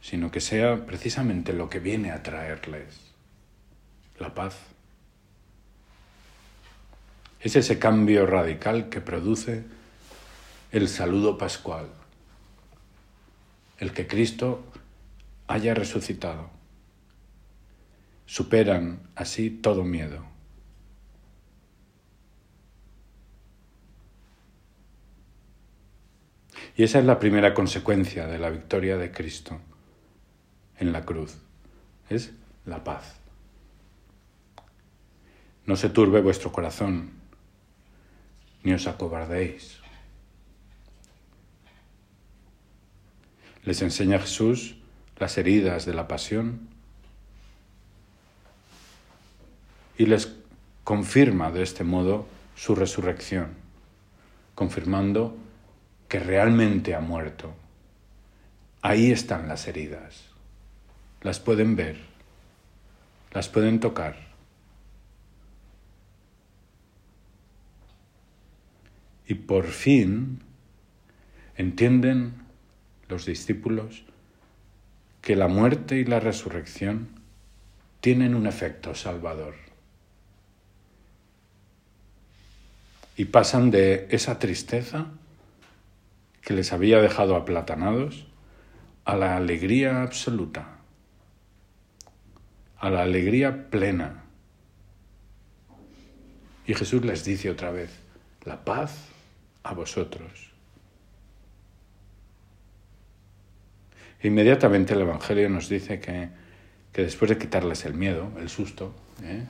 sino 0.05 0.31
que 0.31 0.43
sea 0.43 0.85
precisamente 0.85 1.55
lo 1.55 1.71
que 1.71 1.79
viene 1.79 2.11
a 2.11 2.23
traerles, 2.23 3.01
la 4.19 4.35
paz. 4.35 4.55
Es 7.41 7.57
ese 7.57 7.79
cambio 7.79 8.27
radical 8.27 8.91
que 8.91 9.01
produce 9.01 9.65
el 10.73 10.89
saludo 10.89 11.39
pascual, 11.39 11.87
el 13.79 13.95
que 13.95 14.07
Cristo 14.07 14.63
haya 15.47 15.73
resucitado. 15.73 16.51
Superan 18.27 19.09
así 19.15 19.49
todo 19.49 19.85
miedo. 19.85 20.23
Y 26.77 26.83
esa 26.83 26.99
es 26.99 27.07
la 27.07 27.19
primera 27.19 27.55
consecuencia 27.55 28.27
de 28.27 28.39
la 28.39 28.51
victoria 28.51 28.99
de 28.99 29.11
Cristo 29.11 29.59
en 30.79 30.93
la 30.93 31.05
cruz. 31.05 31.37
Es 32.09 32.33
la 32.67 32.85
paz. 32.85 33.17
No 35.67 35.77
se 35.77 35.89
turbe 35.89 36.21
vuestro 36.21 36.53
corazón, 36.53 37.13
ni 38.63 38.73
os 38.73 38.87
acobardéis. 38.87 39.79
Les 43.65 43.81
enseña 43.81 44.19
Jesús 44.19 44.77
las 45.19 45.39
heridas 45.39 45.87
de 45.87 45.95
la 45.95 46.07
pasión 46.07 46.69
y 49.97 50.05
les 50.05 50.35
confirma 50.83 51.51
de 51.51 51.63
este 51.63 51.83
modo 51.83 52.27
su 52.57 52.75
resurrección, 52.75 53.55
confirmando 54.55 55.37
que 56.09 56.19
realmente 56.19 56.95
ha 56.95 57.01
muerto. 57.01 57.55
Ahí 58.83 59.11
están 59.11 59.49
las 59.49 59.67
heridas. 59.67 60.34
Las 61.25 61.41
pueden 61.41 61.75
ver, 61.75 61.97
las 63.33 63.49
pueden 63.49 63.81
tocar. 63.81 64.17
Y 69.27 69.35
por 69.35 69.67
fin 69.67 70.41
entienden 71.57 72.35
los 73.09 73.25
discípulos 73.25 74.05
que 75.23 75.35
la 75.35 75.49
muerte 75.49 75.97
y 75.97 76.05
la 76.05 76.21
resurrección 76.21 77.09
tienen 78.03 78.35
un 78.35 78.47
efecto 78.47 78.95
salvador. 78.95 79.55
Y 83.17 83.25
pasan 83.25 83.71
de 83.71 84.09
esa 84.11 84.39
tristeza 84.39 85.07
que 86.43 86.53
les 86.53 86.75
había 86.75 87.01
dejado 87.01 87.35
aplatanados 87.35 88.27
a 89.07 89.17
la 89.17 89.39
alegría 89.39 90.03
absoluta, 90.03 90.74
a 92.85 92.91
la 92.91 93.03
alegría 93.03 93.71
plena. 93.71 94.25
Y 96.67 96.75
Jesús 96.75 97.03
les 97.03 97.25
dice 97.25 97.49
otra 97.49 97.71
vez, 97.71 97.91
la 98.45 98.63
paz 98.63 99.09
a 99.63 99.73
vosotros. 99.73 100.53
Inmediatamente 104.23 104.93
el 104.93 105.01
Evangelio 105.01 105.49
nos 105.49 105.71
dice 105.71 105.99
que, 105.99 106.29
después 106.93 107.31
de 107.31 107.39
quitarles 107.39 107.87
el 107.87 107.95
miedo, 107.95 108.31
el 108.39 108.51
susto, 108.51 108.95
¿eh? 109.23 109.47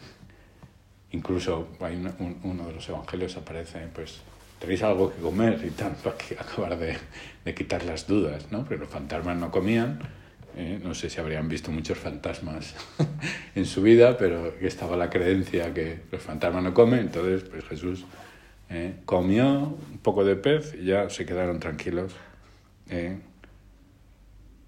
incluso 1.10 1.70
hay 1.80 1.96
uno 2.44 2.66
de 2.68 2.72
los 2.72 2.88
Evangelios 2.88 3.36
aparece, 3.36 3.88
pues 3.92 4.20
tenéis 4.60 4.84
algo 4.84 5.12
que 5.12 5.20
comer 5.20 5.60
y 5.64 5.70
tal, 5.70 5.92
para 6.04 6.14
acabar 6.38 6.78
de, 6.78 7.54
quitar 7.54 7.84
las 7.84 8.06
dudas, 8.06 8.52
¿no? 8.52 8.64
Pero 8.64 8.82
los 8.82 8.90
fantasmas 8.90 9.36
no 9.36 9.50
comían, 9.50 9.98
¿eh? 10.56 10.80
no 10.82 10.94
sé 10.94 11.10
si 11.10 11.20
habrían 11.20 11.48
visto 11.48 11.70
muchos 11.70 11.98
fantasmas 11.98 12.74
en 13.54 13.66
su 13.66 13.82
vida, 13.82 14.16
pero 14.16 14.54
estaba 14.60 14.96
la 14.96 15.10
creencia 15.10 15.72
que 15.74 16.00
los 16.10 16.22
fantasmas 16.22 16.62
no 16.62 16.74
comen, 16.74 17.00
entonces 17.00 17.48
pues 17.48 17.64
Jesús 17.64 18.04
¿eh? 18.70 18.96
comió 19.04 19.76
un 19.90 19.98
poco 20.02 20.24
de 20.24 20.36
pez 20.36 20.74
y 20.80 20.86
ya 20.86 21.10
se 21.10 21.26
quedaron 21.26 21.60
tranquilos. 21.60 22.14
¿eh? 22.88 23.18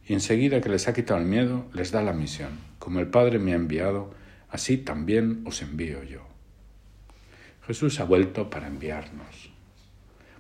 Y 0.07 0.13
enseguida 0.13 0.61
que 0.61 0.69
les 0.69 0.89
ha 0.89 0.95
quitado 0.95 1.21
el 1.21 1.27
miedo, 1.27 1.67
les 1.73 1.91
da 1.91 2.03
la 2.03 2.13
misión. 2.13 2.51
Como 2.79 3.01
el 3.01 3.09
Padre 3.09 3.39
me 3.39 3.53
ha 3.53 3.57
enviado, 3.57 4.15
así 4.51 4.77
también 4.77 5.43
os 5.47 5.63
envío 5.63 6.03
yo. 6.05 6.27
Jesús 7.67 7.99
ha 7.99 8.05
vuelto 8.05 8.49
para 8.49 8.69
enviarnos 8.69 9.57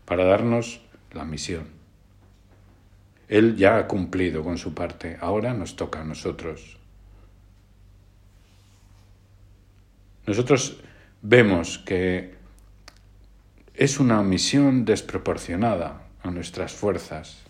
para 0.06 0.24
darnos 0.24 0.80
la 1.12 1.24
misión. 1.24 1.75
Él 3.28 3.56
ya 3.56 3.78
ha 3.78 3.86
cumplido 3.88 4.44
con 4.44 4.58
su 4.58 4.74
parte, 4.74 5.18
ahora 5.20 5.52
nos 5.52 5.76
toca 5.76 6.00
a 6.00 6.04
nosotros. 6.04 6.78
Nosotros 10.26 10.80
vemos 11.22 11.78
que 11.78 12.34
es 13.74 14.00
una 14.00 14.22
misión 14.22 14.84
desproporcionada 14.84 16.02
a 16.22 16.30
nuestras 16.30 16.72
fuerzas. 16.72 17.42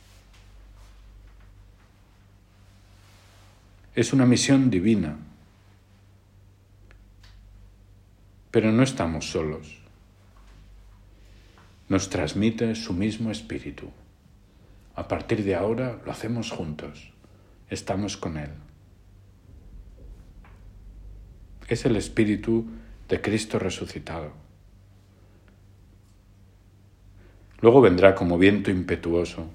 Es 3.94 4.12
una 4.12 4.26
misión 4.26 4.70
divina. 4.70 5.16
Pero 8.50 8.72
no 8.72 8.82
estamos 8.82 9.30
solos 9.30 9.86
nos 11.88 12.08
transmite 12.10 12.74
su 12.74 12.92
mismo 12.92 13.30
espíritu. 13.30 13.90
A 14.96 15.08
partir 15.08 15.44
de 15.44 15.54
ahora 15.54 16.00
lo 16.06 16.10
hacemos 16.10 16.50
juntos, 16.50 17.12
estamos 17.68 18.16
con 18.16 18.38
Él. 18.38 18.48
Es 21.68 21.84
el 21.84 21.96
espíritu 21.96 22.64
de 23.06 23.20
Cristo 23.20 23.58
resucitado. 23.58 24.32
Luego 27.60 27.82
vendrá 27.82 28.14
como 28.14 28.38
viento 28.38 28.70
impetuoso, 28.70 29.50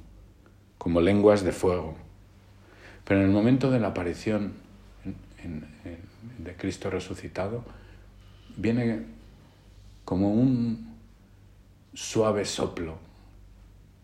como 0.78 1.02
lenguas 1.02 1.44
de 1.44 1.52
fuego. 1.52 1.96
Pero 3.04 3.22
en 3.22 3.26
el 3.26 3.32
momento 3.32 3.72
de 3.72 3.80
la 3.80 3.88
aparición 3.88 4.54
de 6.38 6.56
Cristo 6.56 6.92
resucitado, 6.92 7.64
viene 8.58 9.06
como 10.06 10.32
un 10.32 10.98
suave 11.96 12.46
soplo 12.46 13.11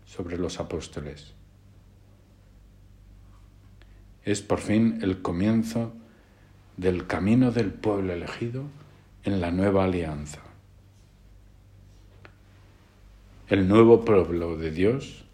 sobre 0.08 0.38
los 0.38 0.60
apóstoles. 0.60 1.34
Es 4.24 4.42
por 4.42 4.60
fin 4.60 5.00
el 5.04 5.22
comienzo 5.22 5.94
del 6.78 7.06
camino 7.08 7.52
del 7.52 7.72
pueblo 7.72 8.14
elegido 8.14 8.64
en 9.24 9.42
la 9.42 9.52
nueva 9.52 9.84
alianza. 9.84 10.42
El 13.50 13.68
nuevo 13.68 14.04
pueblo 14.04 14.58
de 14.58 14.72
Dios, 14.72 15.26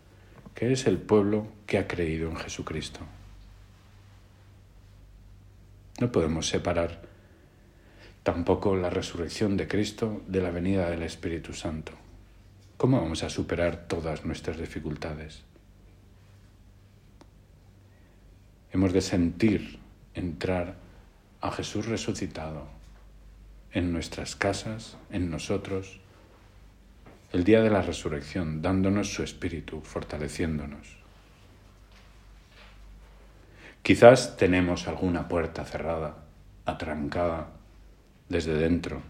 que 0.53 0.71
es 0.71 0.86
el 0.86 0.97
pueblo 0.97 1.47
que 1.65 1.77
ha 1.77 1.88
creído 1.88 2.29
en 2.29 2.36
Jesucristo. 2.36 2.99
No 5.99 6.12
podemos 6.12 6.47
separar 6.47 7.01
tampoco 8.23 8.75
la 8.75 8.89
resurrección 8.89 9.57
de 9.57 9.67
Cristo 9.67 10.21
de 10.27 10.41
la 10.41 10.51
venida 10.51 10.89
del 10.89 11.03
Espíritu 11.03 11.53
Santo. 11.53 12.03
¿Cómo 12.77 12.99
vamos 12.99 13.23
a 13.23 13.29
superar 13.29 13.88
todas 13.88 14.25
nuestras 14.25 14.57
dificultades? 14.57 15.43
Hemos 18.71 18.91
de 18.91 19.01
sentir 19.01 19.79
entrar 20.13 20.75
a 21.41 21.51
Jesús 21.51 21.86
resucitado 21.86 22.67
en 23.71 23.91
nuestras 23.91 24.36
casas, 24.36 24.97
en 25.12 25.29
nosotros, 25.29 25.99
el 27.31 27.43
día 27.43 27.62
de 27.62 27.69
la 27.69 27.81
resurrección, 27.81 28.62
dándonos 28.62 29.13
su 29.13 29.23
espíritu, 29.23 29.81
fortaleciéndonos. 29.81 30.97
Quizás 33.81 34.38
tenemos 34.38 34.88
alguna 34.88 35.27
puerta 35.27 35.65
cerrada, 35.65 36.23
atrancada 36.65 37.49
desde 38.29 38.53
dentro, 38.53 39.01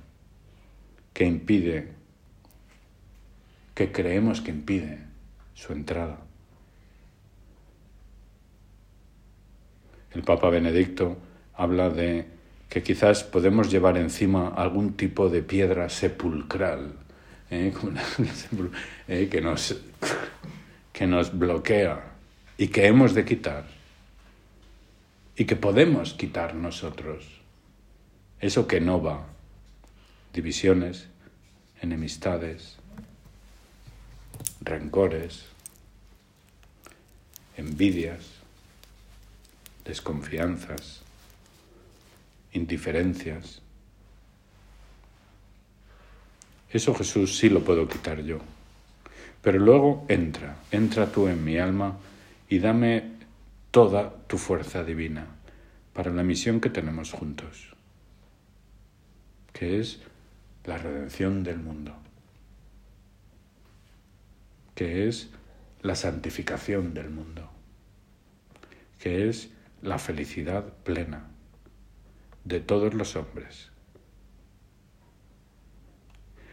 que 1.13 1.25
impide 1.25 1.93
que 3.73 3.91
creemos 3.91 4.41
que 4.41 4.51
impide 4.51 4.99
su 5.53 5.73
entrada. 5.73 6.19
El 10.11 10.23
Papa 10.23 10.49
Benedicto 10.49 11.17
habla 11.55 11.89
de 11.89 12.27
que 12.69 12.83
quizás 12.83 13.23
podemos 13.23 13.71
llevar 13.71 13.97
encima 13.97 14.49
algún 14.49 14.93
tipo 14.93 15.29
de 15.29 15.41
piedra 15.41 15.89
sepulcral 15.89 16.93
¿eh? 17.49 17.73
¿eh? 19.07 19.29
que, 19.29 19.41
nos, 19.41 19.79
que 20.91 21.07
nos 21.07 21.37
bloquea 21.37 22.03
y 22.57 22.67
que 22.67 22.87
hemos 22.87 23.13
de 23.13 23.25
quitar 23.25 23.65
y 25.35 25.45
que 25.45 25.55
podemos 25.55 26.13
quitar 26.13 26.53
nosotros. 26.55 27.41
Eso 28.39 28.67
que 28.67 28.81
no 28.81 29.01
va, 29.01 29.25
divisiones, 30.33 31.07
enemistades, 31.81 32.77
rencores, 34.63 35.45
envidias, 37.57 38.25
desconfianzas, 39.85 41.01
indiferencias. 42.53 43.61
Eso 46.69 46.95
Jesús 46.95 47.37
sí 47.37 47.49
lo 47.49 47.63
puedo 47.63 47.87
quitar 47.87 48.23
yo. 48.23 48.39
Pero 49.41 49.59
luego 49.59 50.05
entra, 50.07 50.57
entra 50.71 51.11
tú 51.11 51.27
en 51.27 51.43
mi 51.43 51.57
alma 51.57 51.97
y 52.47 52.59
dame 52.59 53.11
toda 53.71 54.13
tu 54.27 54.37
fuerza 54.37 54.83
divina 54.83 55.27
para 55.91 56.11
la 56.11 56.23
misión 56.23 56.61
que 56.61 56.69
tenemos 56.69 57.11
juntos, 57.11 57.75
que 59.51 59.79
es 59.79 59.99
la 60.63 60.77
redención 60.77 61.43
del 61.43 61.59
mundo 61.59 62.02
que 64.75 65.07
es 65.07 65.29
la 65.81 65.95
santificación 65.95 66.93
del 66.93 67.09
mundo, 67.09 67.49
que 68.99 69.29
es 69.29 69.49
la 69.81 69.99
felicidad 69.99 70.73
plena 70.83 71.27
de 72.45 72.59
todos 72.59 72.93
los 72.93 73.15
hombres. 73.15 73.69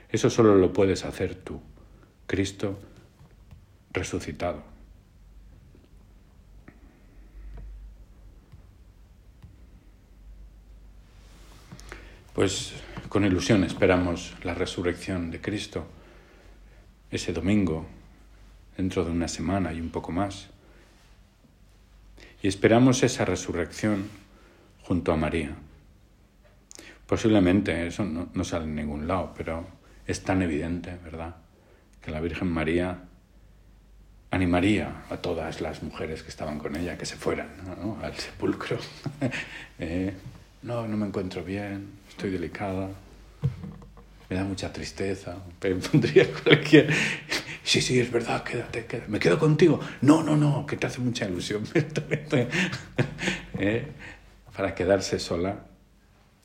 Eso 0.09 0.29
solo 0.29 0.57
lo 0.57 0.73
puedes 0.73 1.05
hacer 1.05 1.37
tú, 1.37 1.61
Cristo 2.27 2.79
resucitado. 3.93 4.63
Pues 12.35 12.73
con 13.09 13.25
ilusión 13.25 13.65
esperamos 13.65 14.35
la 14.45 14.55
resurrección 14.55 15.31
de 15.31 15.41
Cristo 15.41 15.87
ese 17.11 17.33
domingo, 17.33 17.87
dentro 18.77 19.05
de 19.05 19.11
una 19.11 19.29
semana 19.29 19.73
y 19.73 19.81
un 19.81 19.91
poco 19.91 20.13
más. 20.13 20.49
Y 22.43 22.49
esperamos 22.49 23.03
esa 23.03 23.25
resurrección 23.25 24.09
junto 24.83 25.13
a 25.13 25.17
María. 25.17 25.55
Posiblemente 27.07 27.87
eso 27.87 28.05
no, 28.05 28.45
sale 28.45 28.65
en 28.65 28.77
ningún 28.77 29.07
lado, 29.07 29.35
pero 29.37 29.67
es 30.07 30.23
tan 30.23 30.43
evidente, 30.43 30.97
¿verdad? 31.05 31.37
Que 32.01 32.11
la 32.11 32.21
Virgen 32.21 32.49
María 32.49 33.05
animaría 34.31 35.03
a 35.11 35.17
todas 35.17 35.61
las 35.61 35.83
mujeres 35.83 36.23
que 36.23 36.29
estaban 36.29 36.59
con 36.59 36.77
ella 36.77 36.97
que 36.97 37.05
se 37.07 37.17
fueran 37.17 37.49
al 38.03 38.15
sepulcro. 38.15 38.79
Eh, 39.83 40.13
no, 40.63 40.87
no 40.87 40.95
me 40.99 41.07
encuentro 41.07 41.43
bien, 41.43 41.89
estoy 42.07 42.31
delicada, 42.31 42.91
me 44.29 44.37
da 44.37 44.45
mucha 44.45 44.71
tristeza, 44.73 45.37
pondría 45.91 46.31
cualquier... 46.33 46.93
Sí, 47.63 47.81
sí, 47.81 48.01
es 48.01 48.11
verdad, 48.11 48.43
quédate, 48.43 48.87
quédate. 48.87 49.09
¿Me 49.09 49.19
quedo 49.19 49.39
contigo? 49.39 49.81
No, 50.01 50.23
no, 50.23 50.37
no, 50.37 50.67
que 50.67 50.77
te 50.77 50.87
hace 50.87 51.01
mucha 51.01 51.27
ilusión. 51.27 51.65
¿Eh? 53.59 53.87
Para 54.57 54.75
quedarse 54.75 55.19
sola 55.19 55.67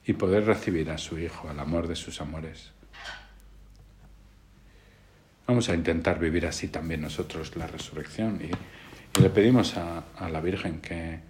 y 0.06 0.14
poder 0.14 0.46
recibir 0.46 0.92
a 0.92 0.98
su 0.98 1.18
hijo, 1.18 1.50
al 1.50 1.60
amor 1.60 1.88
de 1.88 1.96
sus 1.96 2.22
amores. 2.22 2.72
Vamos 5.48 5.70
a 5.70 5.76
intentar 5.76 6.20
vivir 6.20 6.46
así 6.46 6.68
también 6.68 7.02
nosotros 7.02 7.56
la 7.56 7.68
resurrección 7.68 8.42
y, 8.42 8.52
le 9.22 9.30
pedimos 9.30 9.78
a, 9.78 10.04
a 10.18 10.28
la 10.28 10.42
Virgen 10.42 10.82
que, 10.82 11.22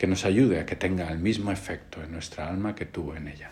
que 0.00 0.06
nos 0.06 0.24
ayude 0.24 0.60
a 0.60 0.64
que 0.64 0.76
tenga 0.76 1.10
el 1.10 1.18
mismo 1.18 1.52
efecto 1.52 2.02
en 2.02 2.12
nuestra 2.12 2.48
alma 2.48 2.74
que 2.74 2.86
tuvo 2.86 3.14
en 3.14 3.28
ella. 3.28 3.50